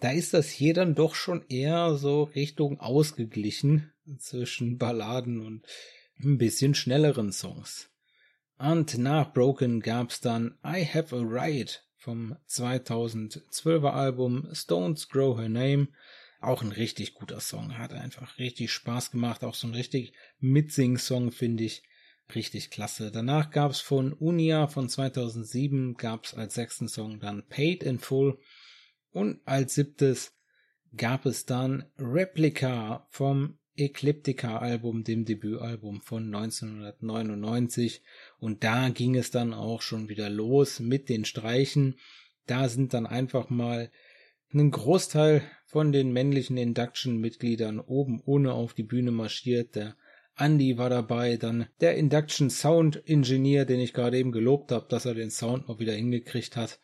[0.00, 5.64] da ist das hier dann doch schon eher so Richtung ausgeglichen zwischen Balladen und
[6.20, 7.88] ein bisschen schnelleren Songs.
[8.58, 15.48] Und nach Broken gab's dann I Have a Right vom 2012er Album Stones Grow Her
[15.48, 15.88] Name.
[16.40, 21.30] Auch ein richtig guter Song, hat einfach richtig Spaß gemacht, auch so ein richtig Mitsing-Song,
[21.30, 21.84] finde ich.
[22.34, 23.10] Richtig klasse.
[23.10, 28.38] Danach gab's von Unia von 2007 gab's als sechsten Song dann Paid in Full
[29.10, 30.32] und als siebtes
[30.96, 38.02] gab es dann Replica vom Ecliptica Album, dem Debütalbum von 1999
[38.38, 41.98] und da ging es dann auch schon wieder los mit den Streichen.
[42.46, 43.90] Da sind dann einfach mal
[44.52, 49.74] ein Großteil von den männlichen Induction-Mitgliedern oben ohne auf die Bühne marschiert.
[49.74, 49.96] Der
[50.38, 55.04] Andy war dabei, dann der Induction Sound Engineer, den ich gerade eben gelobt habe, dass
[55.04, 56.80] er den Sound noch wieder hingekriegt hat.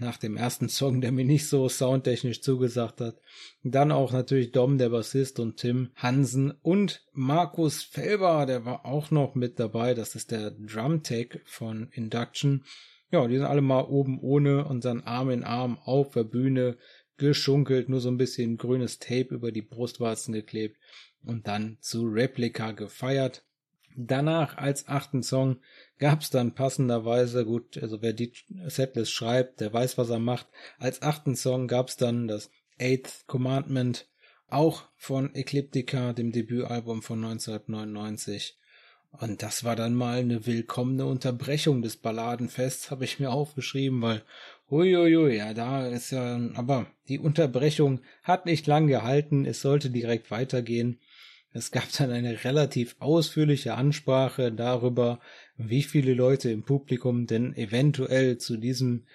[0.00, 3.16] Nach dem ersten Song, der mir nicht so soundtechnisch zugesagt hat.
[3.64, 9.10] Dann auch natürlich Dom, der Bassist und Tim Hansen und Markus Felber, der war auch
[9.10, 9.94] noch mit dabei.
[9.94, 12.64] Das ist der Drum Tech von Induction.
[13.10, 16.76] Ja, die sind alle mal oben ohne und dann Arm in Arm auf der Bühne
[17.16, 20.76] geschunkelt, nur so ein bisschen grünes Tape über die Brustwarzen geklebt
[21.24, 23.44] und dann zu Replika gefeiert.
[23.96, 25.56] Danach als achten Song
[25.98, 28.32] gab's dann passenderweise, gut, also wer die
[28.66, 30.46] Setlist schreibt, der weiß, was er macht.
[30.78, 34.06] Als achten Song gab's dann das Eighth Commandment,
[34.46, 38.56] auch von Ecliptica, dem Debütalbum von 1999.
[39.10, 44.22] Und das war dann mal eine willkommene Unterbrechung des Balladenfests, habe ich mir aufgeschrieben, weil,
[44.70, 50.30] uiuiui, ja, da ist ja, aber die Unterbrechung hat nicht lang gehalten, es sollte direkt
[50.30, 51.00] weitergehen.
[51.52, 55.18] Es gab dann eine relativ ausführliche Ansprache darüber,
[55.56, 59.06] wie viele Leute im Publikum denn eventuell zu diesem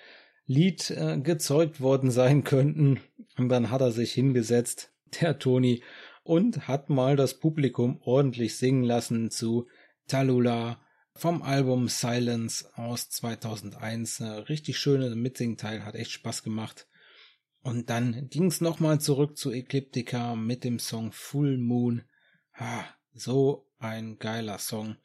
[0.45, 2.99] Lied äh, gezeugt worden sein könnten.
[3.37, 5.83] Und dann hat er sich hingesetzt, der Toni,
[6.23, 9.67] und hat mal das Publikum ordentlich singen lassen zu
[10.07, 10.82] Talula
[11.15, 14.21] vom Album Silence aus 2001.
[14.21, 16.87] Eine richtig schöne Mitsingteil, hat echt Spaß gemacht.
[17.61, 22.03] Und dann ging's nochmal zurück zu Ecliptica mit dem Song Full Moon.
[22.53, 24.97] Ha, so ein geiler Song.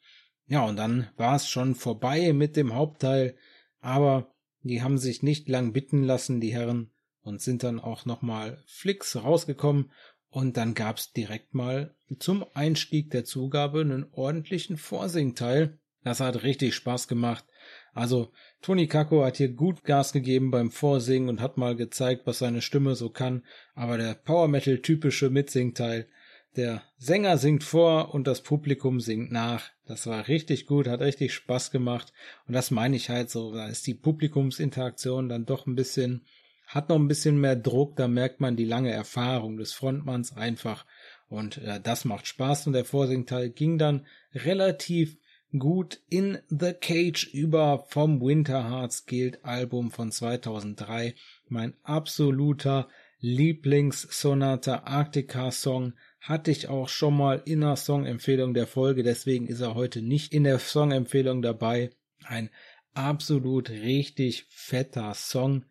[0.47, 3.37] Ja, und dann war es schon vorbei mit dem Hauptteil,
[3.79, 6.91] aber die haben sich nicht lang bitten lassen, die Herren,
[7.21, 9.91] und sind dann auch nochmal flicks rausgekommen
[10.29, 15.78] und dann gab's direkt mal zum Einstieg der Zugabe einen ordentlichen Vorsingteil.
[16.03, 17.45] Das hat richtig Spaß gemacht.
[17.93, 18.31] Also
[18.61, 22.61] Tony Kako hat hier gut Gas gegeben beim Vorsingen und hat mal gezeigt, was seine
[22.61, 23.43] Stimme so kann.
[23.75, 26.07] Aber der Power Metal typische Mitsingteil,
[26.55, 29.69] der Sänger singt vor und das Publikum singt nach.
[29.85, 32.13] Das war richtig gut, hat richtig Spaß gemacht.
[32.47, 36.25] Und das meine ich halt so, da ist die Publikumsinteraktion dann doch ein bisschen
[36.69, 40.85] hat noch ein bisschen mehr Druck, da merkt man die lange Erfahrung des Frontmanns einfach
[41.27, 45.17] und äh, das macht Spaß und der Vorsingteil ging dann relativ
[45.57, 51.15] gut in The Cage über vom Winter Hearts Guild Album von 2003,
[51.47, 52.87] mein absoluter
[53.19, 59.61] Lieblings-Sonata Arctica Song hatte ich auch schon mal in der Songempfehlung der Folge, deswegen ist
[59.61, 61.89] er heute nicht in der Songempfehlung dabei.
[62.25, 62.49] Ein
[62.93, 65.65] absolut richtig fetter Song,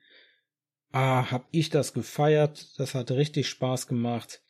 [0.90, 2.78] Ah, hab ich das gefeiert.
[2.78, 4.42] Das hat richtig Spaß gemacht.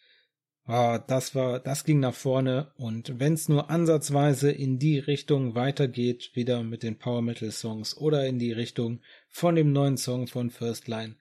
[0.70, 2.72] Ah, das war, das ging nach vorne.
[2.76, 8.26] Und wenn's nur ansatzweise in die Richtung weitergeht, wieder mit den Power Metal Songs oder
[8.26, 9.00] in die Richtung
[9.30, 11.16] von dem neuen Song von First Line,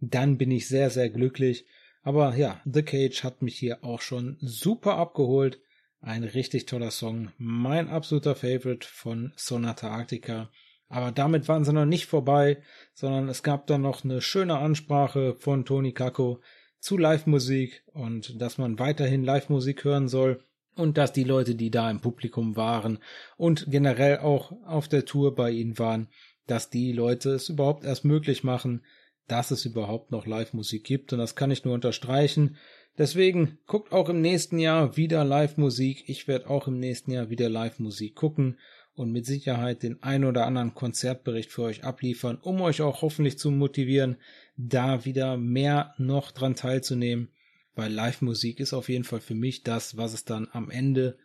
[0.00, 1.64] dann bin ich sehr, sehr glücklich.
[2.02, 5.62] Aber ja, The Cage hat mich hier auch schon super abgeholt.
[6.02, 7.32] Ein richtig toller Song.
[7.38, 10.50] Mein absoluter Favorite von Sonata Arctica.
[10.88, 15.36] Aber damit waren sie noch nicht vorbei, sondern es gab dann noch eine schöne Ansprache
[15.38, 16.42] von Tony Kako
[16.80, 20.42] zu Live-Musik und dass man weiterhin Live-Musik hören soll
[20.74, 22.98] und dass die Leute, die da im Publikum waren
[23.36, 26.08] und generell auch auf der Tour bei ihnen waren,
[26.46, 28.84] dass die Leute es überhaupt erst möglich machen,
[29.28, 32.56] dass es überhaupt noch Live-Musik gibt und das kann ich nur unterstreichen.
[32.98, 36.08] Deswegen guckt auch im nächsten Jahr wieder Live-Musik.
[36.08, 38.58] Ich werde auch im nächsten Jahr wieder Live-Musik gucken
[38.94, 43.38] und mit Sicherheit den ein oder anderen Konzertbericht für euch abliefern, um euch auch hoffentlich
[43.38, 44.16] zu motivieren,
[44.56, 47.28] da wieder mehr noch dran teilzunehmen,
[47.74, 51.18] weil Live-Musik ist auf jeden Fall für mich das, was es dann am Ende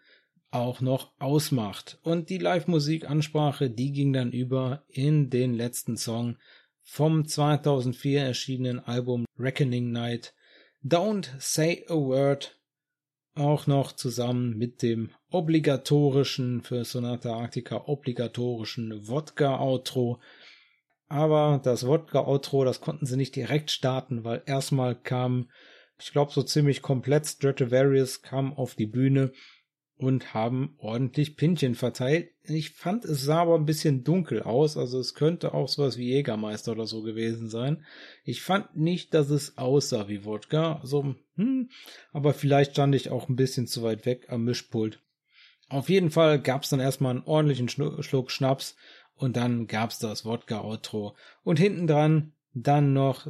[0.51, 1.99] auch noch ausmacht.
[2.01, 6.38] Und die Live-Musik-Ansprache, die ging dann über in den letzten Song
[6.82, 10.34] vom 2004 erschienenen Album Reckoning Night.
[10.84, 12.58] Don't Say a Word
[13.34, 20.21] auch noch zusammen mit dem obligatorischen für Sonata Arctica obligatorischen Wodka-Outro.
[21.08, 25.50] Aber das Wodka-Outro, das konnten sie nicht direkt starten, weil erstmal kam,
[26.00, 29.34] ich glaube, so ziemlich komplett Stratovarius kam auf die Bühne
[29.98, 32.30] und haben ordentlich Pinchen verteilt.
[32.43, 36.10] Ich fand, es sah aber ein bisschen dunkel aus, also es könnte auch sowas wie
[36.10, 37.86] Jägermeister oder so gewesen sein.
[38.24, 41.69] Ich fand nicht, dass es aussah wie Wodka, also, hm,
[42.12, 45.02] aber vielleicht stand ich auch ein bisschen zu weit weg am Mischpult.
[45.67, 48.75] Auf jeden Fall gab's dann erstmal einen ordentlichen Schluck Schnaps
[49.15, 51.15] und dann gab's das Wodka-Outro.
[51.43, 53.28] Und hinten dran dann noch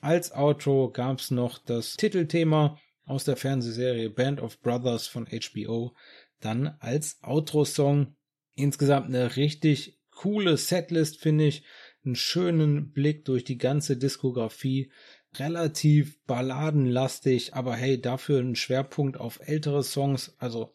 [0.00, 5.94] als Outro gab's noch das Titelthema aus der Fernsehserie Band of Brothers von HBO
[6.40, 8.14] dann als Outro-Song.
[8.54, 11.64] Insgesamt eine richtig coole Setlist, finde ich.
[12.04, 14.90] Einen schönen Blick durch die ganze Diskografie.
[15.36, 20.74] Relativ balladenlastig, aber hey, dafür ein Schwerpunkt auf ältere Songs, also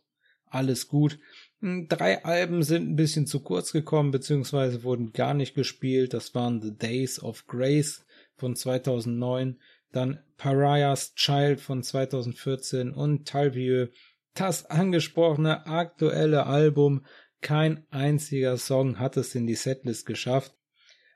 [0.49, 1.19] alles gut.
[1.61, 6.13] Hm, drei Alben sind ein bisschen zu kurz gekommen, beziehungsweise wurden gar nicht gespielt.
[6.13, 8.05] Das waren The Days of Grace
[8.35, 9.59] von 2009,
[9.91, 13.89] dann Pariah's Child von 2014 und Talvieux,
[14.33, 17.05] das angesprochene aktuelle Album.
[17.41, 20.53] Kein einziger Song hat es in die Setlist geschafft.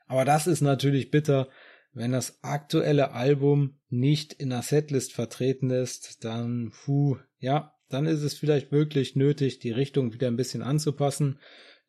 [0.07, 1.47] Aber das ist natürlich bitter,
[1.93, 8.21] wenn das aktuelle Album nicht in der Setlist vertreten ist, dann, puh, ja, dann ist
[8.21, 11.39] es vielleicht wirklich nötig, die Richtung wieder ein bisschen anzupassen.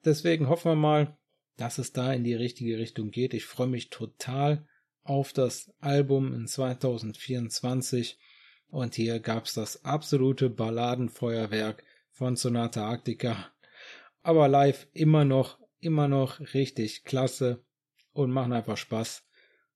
[0.05, 1.17] Deswegen hoffen wir mal,
[1.57, 3.35] dass es da in die richtige Richtung geht.
[3.35, 4.67] Ich freue mich total
[5.05, 8.19] auf das Album in 2024
[8.69, 13.53] und hier gab's das absolute Balladenfeuerwerk von Sonata Arctica
[14.23, 17.65] aber live immer noch, immer noch richtig klasse
[18.13, 19.25] und machen einfach Spaß.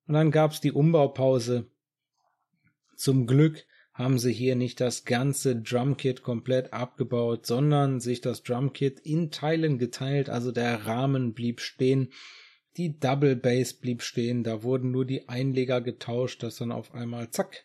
[0.07, 1.69] Und dann gab's die Umbaupause.
[2.97, 9.01] Zum Glück haben sie hier nicht das ganze Drumkit komplett abgebaut, sondern sich das Drumkit
[9.01, 12.13] in Teilen geteilt, also der Rahmen blieb stehen,
[12.77, 17.31] die Double Bass blieb stehen, da wurden nur die Einleger getauscht, dass dann auf einmal
[17.31, 17.65] zack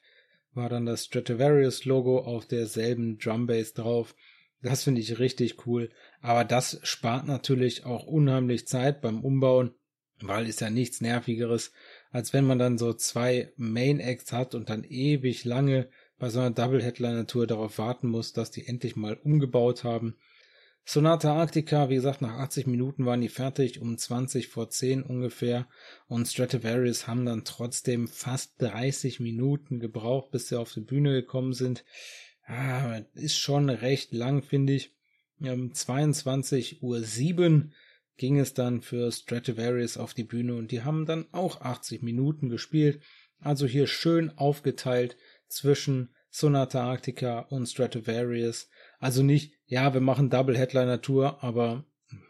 [0.53, 4.15] war dann das Stradivarius Logo auf derselben Drumbass drauf.
[4.61, 5.89] Das finde ich richtig cool,
[6.21, 9.73] aber das spart natürlich auch unheimlich Zeit beim Umbauen,
[10.19, 11.71] weil ist ja nichts nervigeres,
[12.11, 15.89] als wenn man dann so zwei Main Acts hat und dann ewig lange
[16.21, 20.17] bei so einer Double Headliner Tour darauf warten muss, dass die endlich mal umgebaut haben.
[20.85, 25.67] Sonata Arctica, wie gesagt, nach 80 Minuten waren die fertig, um 20 vor 10 ungefähr.
[26.07, 31.53] Und Stradivarius haben dann trotzdem fast 30 Minuten gebraucht, bis sie auf die Bühne gekommen
[31.53, 31.83] sind.
[32.45, 34.95] Ah, ist schon recht lang, finde ich.
[35.39, 37.73] Um 22 Uhr 7
[38.17, 42.49] ging es dann für Stradivarius auf die Bühne und die haben dann auch 80 Minuten
[42.49, 43.01] gespielt.
[43.39, 45.17] Also hier schön aufgeteilt
[45.51, 48.69] zwischen Sonata Arctica und Stradivarius.
[48.99, 51.85] Also nicht, ja, wir machen Double Headliner Tour, aber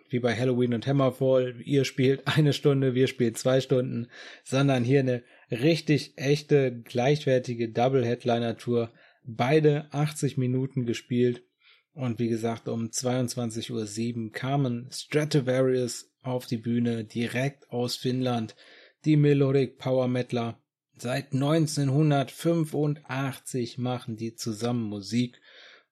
[0.09, 4.07] wie bei Halloween und Hammerfall, ihr spielt eine Stunde, wir spielen zwei Stunden,
[4.43, 8.91] sondern hier eine richtig echte, gleichwertige Double Headliner Tour.
[9.23, 11.43] Beide 80 Minuten gespielt.
[11.93, 18.55] Und wie gesagt, um 22.07 Uhr kamen Stradivarius auf die Bühne, direkt aus Finnland,
[19.03, 20.60] die Melodic Power Metaler
[21.01, 25.41] Seit 1985 machen die zusammen Musik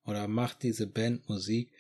[0.06, 1.72] oder macht diese Band Musik.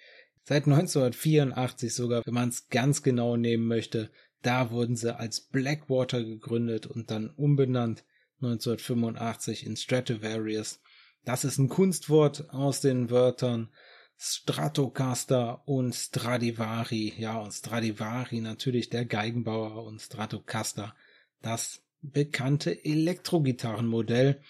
[0.46, 4.10] Seit 1984 sogar, wenn man es ganz genau nehmen möchte,
[4.42, 8.04] da wurden sie als Blackwater gegründet und dann umbenannt
[8.42, 10.82] 1985 in Stradivarius.
[11.24, 13.70] Das ist ein Kunstwort aus den Wörtern
[14.18, 17.14] Stratocaster und Stradivari.
[17.16, 20.96] Ja, und Stradivari natürlich der Geigenbauer und Stratocaster
[21.44, 24.42] das bekannte Elektrogitarrenmodell.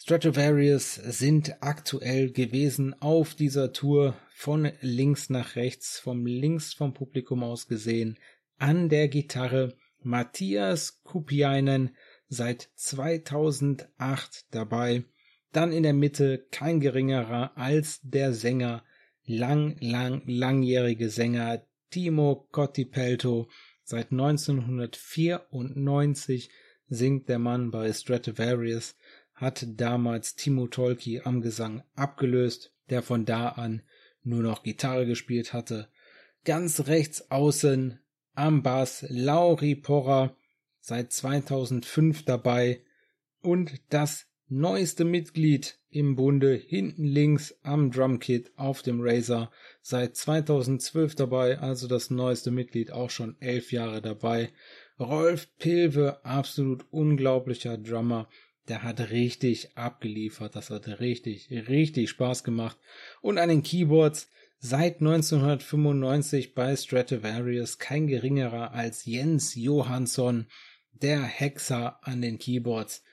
[0.00, 7.42] Stradivarius sind aktuell gewesen auf dieser Tour von links nach rechts, vom links vom Publikum
[7.42, 8.16] aus gesehen,
[8.58, 11.96] an der Gitarre Matthias Kupiainen
[12.28, 15.02] seit 2008 dabei.
[15.52, 18.84] Dann in der Mitte kein geringerer als der Sänger,
[19.24, 23.48] lang, lang, langjährige Sänger Timo Cottipelto,
[23.82, 26.50] seit 1994
[26.88, 28.96] singt der Mann bei Stradivarius,
[29.34, 33.82] hat damals Timo Tolki am Gesang abgelöst, der von da an
[34.22, 35.88] nur noch Gitarre gespielt hatte.
[36.44, 38.00] Ganz rechts außen
[38.34, 40.36] am Bass Lauri Porra,
[40.80, 42.82] seit 2005 dabei
[43.40, 49.50] und das neueste Mitglied im Bunde hinten links am Drumkit auf dem Razer,
[49.82, 54.50] seit 2012 dabei, also das neueste Mitglied auch schon elf Jahre dabei
[55.00, 58.28] Rolf Pilve, absolut unglaublicher Drummer.
[58.66, 60.56] Der hat richtig abgeliefert.
[60.56, 62.76] Das hat richtig, richtig Spaß gemacht.
[63.20, 70.46] Und an den Keyboards seit 1995 bei Stradivarius kein geringerer als Jens Johansson,
[70.92, 73.04] der Hexer an den Keyboards.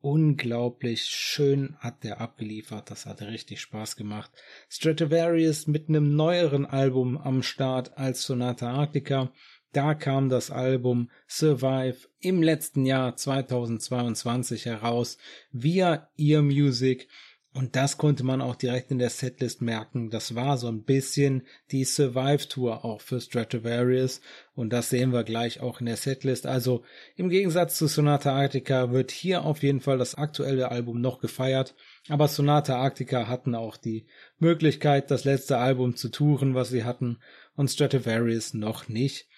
[0.00, 2.90] Unglaublich schön hat der abgeliefert.
[2.90, 4.30] Das hat richtig Spaß gemacht.
[4.68, 9.32] Stradivarius mit einem neueren Album am Start als Sonata Arctica
[9.76, 15.18] da kam das Album Survive im letzten Jahr 2022 heraus
[15.52, 17.08] via Ear Music
[17.56, 20.10] und das konnte man auch direkt in der Setlist merken.
[20.10, 24.20] Das war so ein bisschen die Survive Tour auch für Stradivarius
[24.56, 26.48] und das sehen wir gleich auch in der Setlist.
[26.48, 26.82] Also
[27.14, 31.76] im Gegensatz zu Sonata Arctica wird hier auf jeden Fall das aktuelle Album noch gefeiert.
[32.08, 34.06] Aber Sonata Arctica hatten auch die
[34.40, 37.20] Möglichkeit, das letzte Album zu touren, was sie hatten,
[37.54, 39.28] und Stradivarius noch nicht.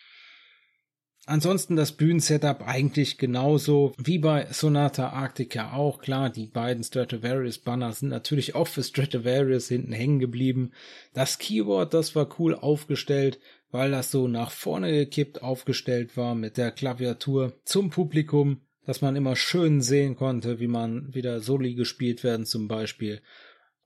[1.29, 5.99] Ansonsten das Bühnensetup eigentlich genauso wie bei Sonata Arctica auch.
[5.99, 10.71] Klar, die beiden Stradivarius Banner sind natürlich auch für Stradivarius hinten hängen geblieben.
[11.15, 13.41] Das Keyboard, das war cool aufgestellt,
[13.73, 19.17] weil das so nach vorne gekippt aufgestellt war mit der Klaviatur zum Publikum, dass man
[19.17, 23.21] immer schön sehen konnte, wie man wieder Soli gespielt werden zum Beispiel.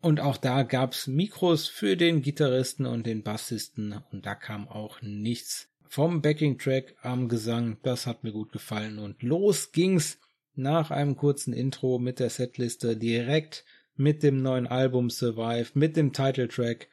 [0.02, 5.00] Und auch da gab's Mikros für den Gitarristen und den Bassisten und da kam auch
[5.00, 7.78] nichts vom Backing-Track am Gesang.
[7.82, 9.00] Das hat mir gut gefallen.
[9.00, 10.18] Und los ging's
[10.54, 13.64] nach einem kurzen Intro mit der Setliste direkt
[13.96, 16.88] mit dem neuen Album Survive, mit dem Titeltrack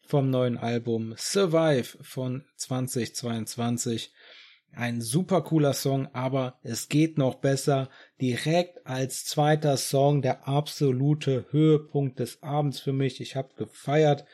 [0.00, 4.12] vom neuen Album Survive von 2022.
[4.72, 7.88] Ein super cooler Song, aber es geht noch besser.
[8.20, 13.20] Direkt als zweiter Song der absolute Höhepunkt des Abends für mich.
[13.20, 14.24] Ich habe gefeiert.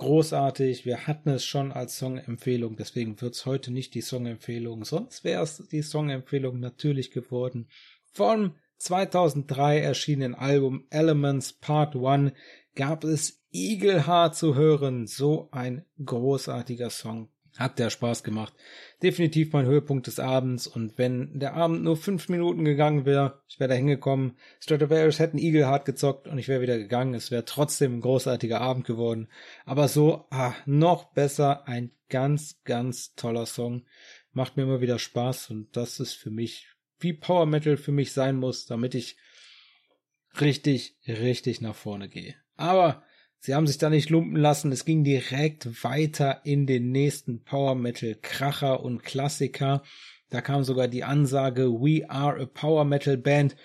[0.00, 0.86] Großartig.
[0.86, 4.84] Wir hatten es schon als Songempfehlung, deswegen wird's heute nicht die Songempfehlung.
[4.84, 7.68] Sonst wäre es die Songempfehlung natürlich geworden.
[8.10, 12.32] Vom 2003 erschienenen Album Elements Part 1
[12.74, 15.06] gab es Eagle Heart zu hören.
[15.06, 17.28] So ein großartiger Song.
[17.58, 18.54] Hat der Spaß gemacht.
[19.02, 20.66] Definitiv mein Höhepunkt des Abends.
[20.66, 25.38] Und wenn der Abend nur fünf Minuten gegangen wäre, ich wäre da hingekommen, Stratovarius hätten
[25.38, 27.14] Eagle Heart gezockt und ich wäre wieder gegangen.
[27.14, 29.28] Es wäre trotzdem ein großartiger Abend geworden.
[29.64, 31.66] Aber so, ah, noch besser.
[31.66, 33.84] Ein ganz, ganz toller Song.
[34.32, 36.68] Macht mir immer wieder Spaß und das ist für mich,
[37.00, 39.16] wie Power Metal für mich sein muss, damit ich
[40.40, 42.36] richtig, richtig nach vorne gehe.
[42.56, 43.02] Aber
[43.42, 44.70] Sie haben sich da nicht lumpen lassen.
[44.70, 49.82] Es ging direkt weiter in den nächsten Power Metal Kracher und Klassiker.
[50.28, 53.56] Da kam sogar die Ansage We are a Power Metal Band.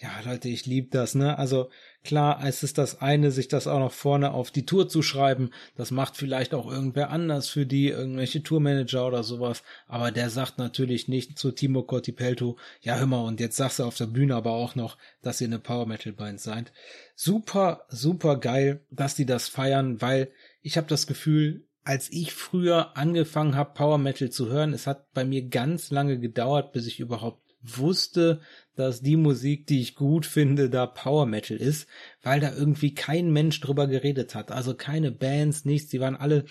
[0.00, 1.38] Ja, Leute, ich lieb das, ne?
[1.38, 1.68] Also
[2.02, 5.50] Klar, es ist das eine, sich das auch noch vorne auf die Tour zu schreiben.
[5.76, 9.62] Das macht vielleicht auch irgendwer anders für die, irgendwelche Tourmanager oder sowas.
[9.86, 13.84] Aber der sagt natürlich nicht zu Timo Cortipelto, ja hör mal, und jetzt sagst du
[13.84, 16.72] auf der Bühne aber auch noch, dass ihr eine Power Metal Band seid.
[17.14, 20.30] Super, super geil, dass die das feiern, weil
[20.62, 25.12] ich habe das Gefühl, als ich früher angefangen habe, Power Metal zu hören, es hat
[25.12, 28.40] bei mir ganz lange gedauert, bis ich überhaupt wusste,
[28.80, 31.88] dass die Musik, die ich gut finde, da Power Metal ist,
[32.22, 34.50] weil da irgendwie kein Mensch drüber geredet hat.
[34.50, 36.44] Also keine Bands, nichts, die waren alle,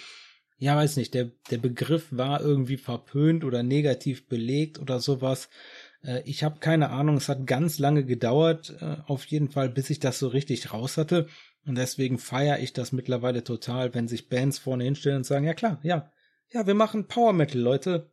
[0.57, 5.49] ja weiß nicht, der, der Begriff war irgendwie verpönt oder negativ belegt oder sowas.
[6.03, 9.89] Äh, ich habe keine Ahnung, es hat ganz lange gedauert, äh, auf jeden Fall, bis
[9.89, 11.27] ich das so richtig raus hatte.
[11.65, 15.53] Und deswegen feiere ich das mittlerweile total, wenn sich Bands vorne hinstellen und sagen, ja
[15.53, 16.11] klar, ja,
[16.51, 18.09] ja, wir machen Power Metal, Leute.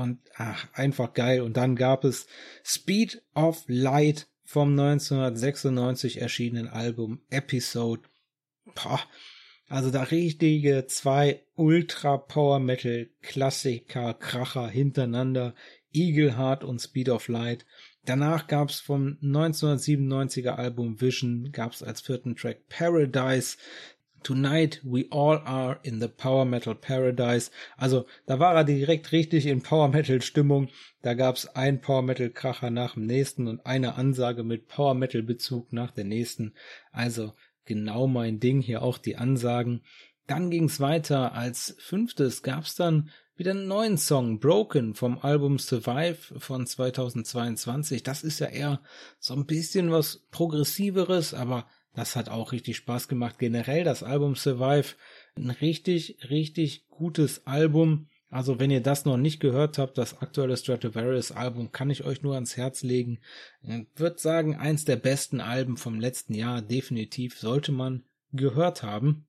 [0.00, 1.42] Und ach, einfach geil.
[1.42, 2.26] Und dann gab es
[2.64, 8.02] Speed of Light vom 1996 erschienenen Album Episode.
[8.74, 9.00] Boah,
[9.68, 15.54] also da richtige zwei Ultra Power Metal Klassiker Kracher hintereinander.
[15.92, 17.66] Eagle Heart und Speed of Light.
[18.06, 23.58] Danach gab's vom 1997er Album Vision gab's als vierten Track Paradise.
[24.22, 27.50] Tonight we all are in the Power Metal Paradise.
[27.76, 30.68] Also da war er direkt richtig in Power Metal Stimmung.
[31.02, 35.22] Da gab's ein Power Metal Kracher nach dem nächsten und eine Ansage mit Power Metal
[35.22, 36.54] Bezug nach der nächsten.
[36.92, 37.32] Also
[37.64, 39.82] genau mein Ding hier auch die Ansagen.
[40.26, 41.32] Dann ging's weiter.
[41.32, 48.02] Als fünftes gab's dann wieder einen neuen Song, Broken, vom Album Survive von 2022.
[48.02, 48.82] Das ist ja eher
[49.18, 53.38] so ein bisschen was Progressiveres, aber das hat auch richtig Spaß gemacht.
[53.38, 54.94] Generell das Album Survive,
[55.36, 58.08] ein richtig, richtig gutes Album.
[58.30, 62.22] Also wenn ihr das noch nicht gehört habt, das aktuelle Stratovarius Album, kann ich euch
[62.22, 63.18] nur ans Herz legen.
[63.62, 69.26] Ich würde sagen, eins der besten Alben vom letzten Jahr, definitiv, sollte man gehört haben.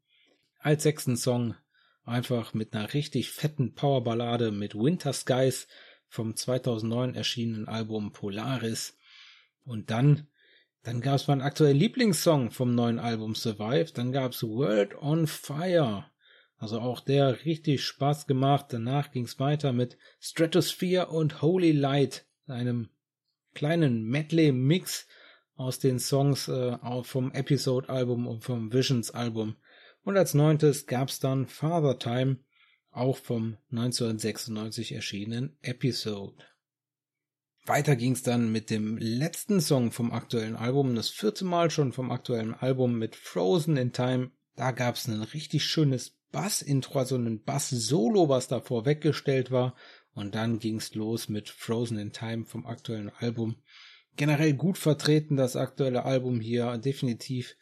[0.60, 1.56] Als sechsten Song
[2.06, 5.68] einfach mit einer richtig fetten Powerballade mit Winter Skies
[6.08, 8.96] vom 2009 erschienenen Album Polaris.
[9.66, 10.28] Und dann
[10.84, 13.92] dann gab es meinen aktuellen Lieblingssong vom neuen Album Survive.
[13.94, 16.06] Dann gab es World on Fire.
[16.58, 18.68] Also auch der richtig Spaß gemacht.
[18.70, 22.90] Danach ging es weiter mit Stratosphere und Holy Light, einem
[23.54, 25.08] kleinen Medley-Mix
[25.56, 29.58] aus den Songs äh, vom Episode-Album und vom Visions-Album.
[30.04, 32.40] Und als neuntes gab's dann Father Time,
[32.90, 36.44] auch vom 1996 erschienenen Episode.
[37.66, 42.10] Weiter ging's dann mit dem letzten Song vom aktuellen Album, das vierte Mal schon vom
[42.10, 44.32] aktuellen Album mit Frozen in Time.
[44.56, 49.76] Da gab's ein richtig schönes Bass-Intro, also ein Bass-Solo, was da vorweggestellt war.
[50.14, 53.58] Und dann ging's los mit Frozen in Time vom aktuellen Album.
[54.18, 57.56] Generell gut vertreten das aktuelle Album hier, definitiv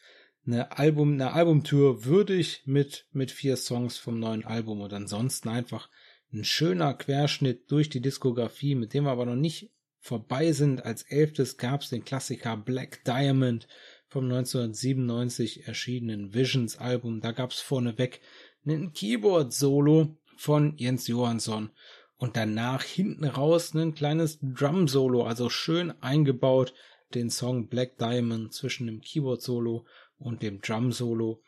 [0.46, 5.90] eine Album, eine Albumtour würdig mit, mit vier Songs vom neuen Album und ansonsten einfach
[6.32, 9.70] ein schöner Querschnitt durch die Diskografie, mit dem wir aber noch nicht
[10.00, 10.84] vorbei sind.
[10.84, 13.68] Als elftes gab es den Klassiker Black Diamond
[14.08, 17.20] vom 1997 erschienenen Visions Album.
[17.20, 18.20] Da gab es vorneweg
[18.64, 21.70] einen Keyboard-Solo von Jens Johansson
[22.16, 26.74] und danach hinten raus ein kleines Drum-Solo, also schön eingebaut,
[27.14, 29.86] den Song Black Diamond zwischen dem Keyboard-Solo
[30.18, 31.42] und dem Drum-Solo.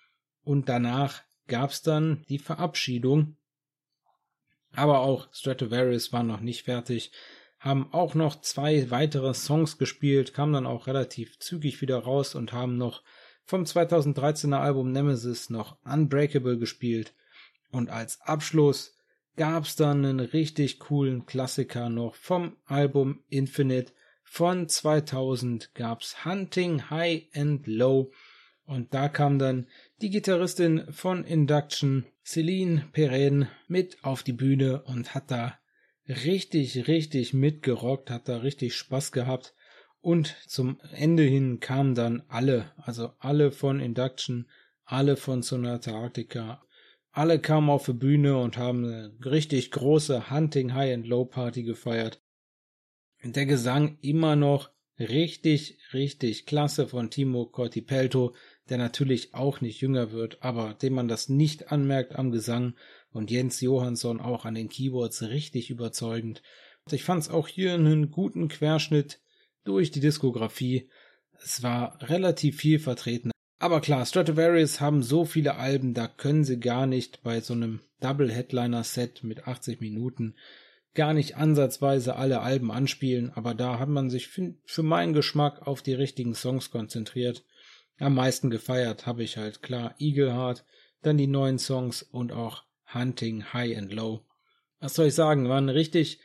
[0.45, 3.37] Und danach gab's dann die Verabschiedung.
[4.73, 7.13] Aber auch Stratovarius war noch nicht fertig
[7.63, 12.53] haben auch noch zwei weitere Songs gespielt, kamen dann auch relativ zügig wieder raus und
[12.53, 13.03] haben noch
[13.45, 17.15] vom 2013er Album Nemesis noch Unbreakable gespielt.
[17.71, 18.99] Und als Abschluss
[19.37, 23.93] gab's dann einen richtig coolen Klassiker noch vom Album Infinite
[24.25, 28.11] von 2000 gab's Hunting High and Low
[28.65, 29.67] und da kam dann
[30.01, 35.59] die Gitarristin von Induction, Celine Perrin, mit auf die Bühne und hat da
[36.25, 39.55] richtig, richtig mitgerockt, hat da richtig Spaß gehabt.
[40.01, 44.49] Und zum Ende hin kamen dann alle, also alle von Induction,
[44.85, 46.63] alle von Sonata Arctica,
[47.13, 51.63] alle kamen auf die Bühne und haben eine richtig große Hunting High and Low Party
[51.63, 52.21] gefeiert.
[53.23, 58.35] Der Gesang immer noch richtig, richtig klasse von Timo Cortipelto,
[58.69, 62.75] der natürlich auch nicht jünger wird, aber dem man das nicht anmerkt am Gesang
[63.13, 66.43] und Jens Johansson auch an den Keyboards richtig überzeugend.
[66.91, 69.21] Ich fand es auch hier einen guten Querschnitt
[69.65, 70.89] durch die Diskografie.
[71.43, 73.31] Es war relativ viel vertreten.
[73.59, 77.81] Aber klar, Stratovarius haben so viele Alben, da können sie gar nicht bei so einem
[78.01, 80.35] Double Headliner Set mit 80 Minuten
[80.95, 85.83] gar nicht ansatzweise alle Alben anspielen, aber da hat man sich für meinen Geschmack auf
[85.83, 87.45] die richtigen Songs konzentriert.
[87.99, 90.65] Am meisten gefeiert habe ich halt klar Eagle Heart,
[91.03, 94.25] dann die neuen Songs und auch Hunting High and Low.
[94.81, 96.19] Was soll ich sagen, war ein richtig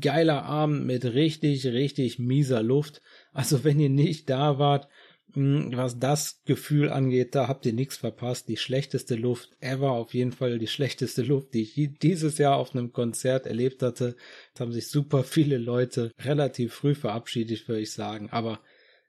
[0.00, 3.02] geiler Abend mit richtig, richtig mieser Luft.
[3.32, 4.88] Also wenn ihr nicht da wart,
[5.34, 8.48] hm, was das Gefühl angeht, da habt ihr nichts verpasst.
[8.48, 12.74] Die schlechteste Luft ever, auf jeden Fall die schlechteste Luft, die ich dieses Jahr auf
[12.74, 14.16] einem Konzert erlebt hatte.
[14.54, 18.28] Es haben sich super viele Leute relativ früh verabschiedet, würde ich sagen.
[18.30, 18.60] Aber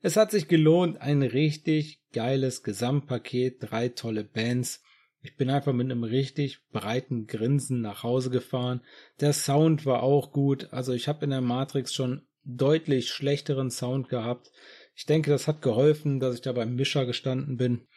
[0.01, 4.81] es hat sich gelohnt, ein richtig geiles Gesamtpaket, drei tolle Bands.
[5.25, 8.81] Ich bin einfach mit einem richtig breiten Grinsen nach Hause gefahren.
[9.21, 10.67] Der Sound war auch gut.
[10.71, 14.51] Also ich habe in der Matrix schon deutlich schlechteren Sound gehabt.
[14.95, 17.87] Ich denke, das hat geholfen, dass ich da beim Mischer gestanden bin.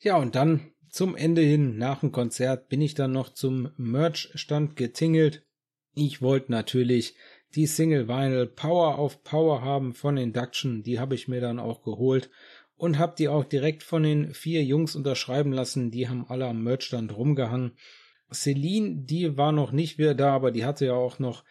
[0.00, 4.76] Ja, und dann zum Ende hin, nach dem Konzert, bin ich dann noch zum Merch-Stand
[4.76, 5.46] getingelt.
[5.94, 7.14] Ich wollte natürlich
[7.54, 10.82] die Single Vinyl Power of Power haben von Induction.
[10.82, 12.28] Die habe ich mir dann auch geholt
[12.82, 15.92] und habe die auch direkt von den vier Jungs unterschreiben lassen.
[15.92, 17.76] Die haben alle am Merchstand rumgehangen.
[18.32, 21.44] Celine, die war noch nicht wieder da, aber die hatte ja auch noch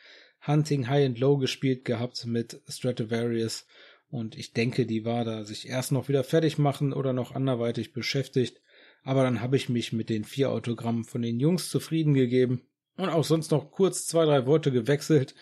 [0.45, 3.65] Hunting High and Low gespielt gehabt mit Stratovarius.
[4.09, 7.93] Und ich denke, die war da sich erst noch wieder fertig machen oder noch anderweitig
[7.93, 8.59] beschäftigt.
[9.01, 12.63] Aber dann habe ich mich mit den vier Autogrammen von den Jungs zufrieden gegeben
[12.97, 15.34] und auch sonst noch kurz zwei, drei Worte gewechselt.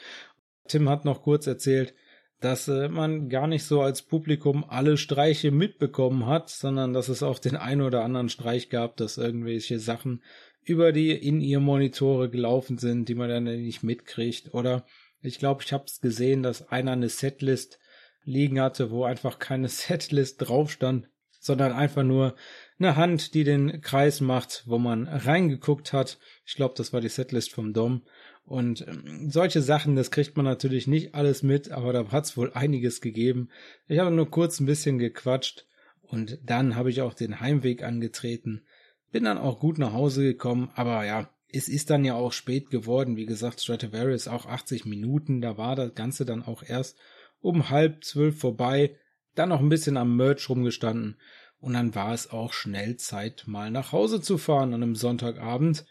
[0.68, 1.96] Tim hat noch kurz erzählt,
[2.40, 7.24] dass äh, man gar nicht so als Publikum alle Streiche mitbekommen hat, sondern dass es
[7.24, 10.24] auch den ein oder anderen Streich gab, dass irgendwelche Sachen
[10.64, 14.54] über die in ihr Monitore gelaufen sind, die man dann nicht mitkriegt.
[14.54, 14.86] Oder
[15.22, 17.80] ich glaube, ich habe es gesehen, dass einer eine Setlist
[18.24, 21.10] liegen hatte, wo einfach keine Setlist drauf stand,
[21.40, 22.36] sondern einfach nur
[22.78, 26.20] eine Hand, die den Kreis macht, wo man reingeguckt hat.
[26.46, 28.04] Ich glaube, das war die Setlist vom Dom.
[28.50, 32.52] Und ähm, solche Sachen, das kriegt man natürlich nicht alles mit, aber da hat's wohl
[32.56, 33.50] einiges gegeben.
[33.88, 35.68] Ich habe nur kurz ein bisschen gequatscht
[36.02, 38.64] und dann habe ich auch den Heimweg angetreten.
[39.12, 42.72] Bin dann auch gut nach Hause gekommen, aber ja, es ist dann ja auch spät
[42.72, 43.18] geworden.
[43.18, 46.98] Wie gesagt, Stradivarius auch 80 Minuten, da war das Ganze dann auch erst
[47.42, 48.96] um halb zwölf vorbei,
[49.36, 51.18] dann noch ein bisschen am Merch rumgestanden
[51.60, 55.86] und dann war es auch schnell Zeit, mal nach Hause zu fahren an einem Sonntagabend.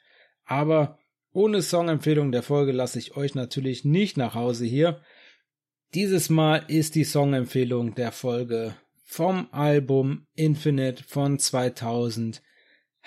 [0.44, 0.98] Aber
[1.32, 5.00] ohne Songempfehlung der Folge lasse ich euch natürlich nicht nach Hause hier.
[5.94, 8.74] Dieses Mal ist die Songempfehlung der Folge
[9.04, 12.42] vom Album Infinite von 2000.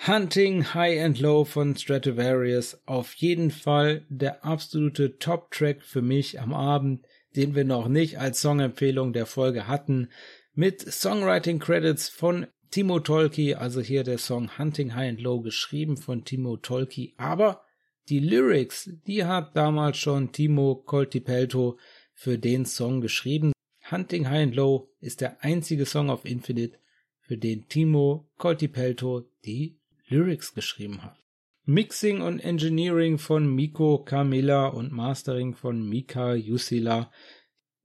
[0.04, 2.82] Hunting High and Low von Stratovarius.
[2.86, 7.06] Auf jeden Fall der absolute Top-Track für mich am Abend,
[7.36, 10.08] den wir noch nicht als Songempfehlung der Folge hatten.
[10.54, 15.96] Mit Songwriting Credits von Timo Tolki, also hier der Song Hunting High and Low geschrieben
[15.96, 17.62] von Timo Tolki, aber
[18.08, 21.78] die Lyrics, die hat damals schon Timo Coltipelto
[22.12, 23.52] für den Song geschrieben.
[23.90, 26.78] Hunting High and Low ist der einzige Song auf Infinite,
[27.20, 29.78] für den Timo Coltipelto die
[30.08, 31.16] Lyrics geschrieben hat.
[31.64, 37.10] Mixing und Engineering von Miko Camilla und Mastering von Mika Yusila.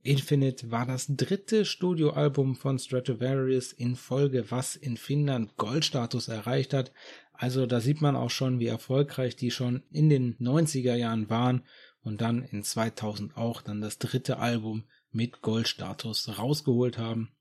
[0.01, 6.91] Infinite war das dritte Studioalbum von Stratovarius in Folge, was in Finnland Goldstatus erreicht hat.
[7.37, 11.63] Also da sieht man auch schon, wie erfolgreich die schon in den 90er Jahren waren
[12.01, 17.31] und dann in 2000 auch dann das dritte Album mit Goldstatus rausgeholt haben.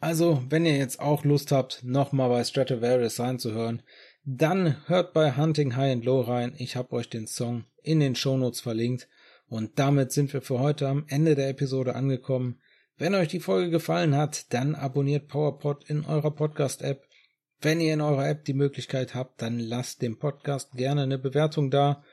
[0.00, 3.82] Also, wenn ihr jetzt auch Lust habt, nochmal bei Stratovarius reinzuhören,
[4.24, 6.54] dann hört bei Hunting High and Low rein.
[6.58, 9.08] Ich habe euch den Song in den Shownotes verlinkt.
[9.48, 12.60] Und damit sind wir für heute am Ende der Episode angekommen.
[12.96, 17.07] Wenn euch die Folge gefallen hat, dann abonniert PowerPod in eurer Podcast-App
[17.60, 21.70] wenn ihr in eurer App die Möglichkeit habt, dann lasst dem Podcast gerne eine Bewertung
[21.70, 22.04] da.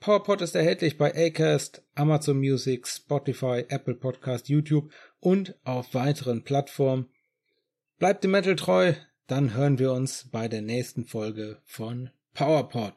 [0.00, 7.08] PowerPod ist erhältlich bei Acast, Amazon Music, Spotify, Apple Podcast, YouTube und auf weiteren Plattformen.
[7.98, 8.94] Bleibt dem Metal treu,
[9.26, 12.94] dann hören wir uns bei der nächsten Folge von PowerPod.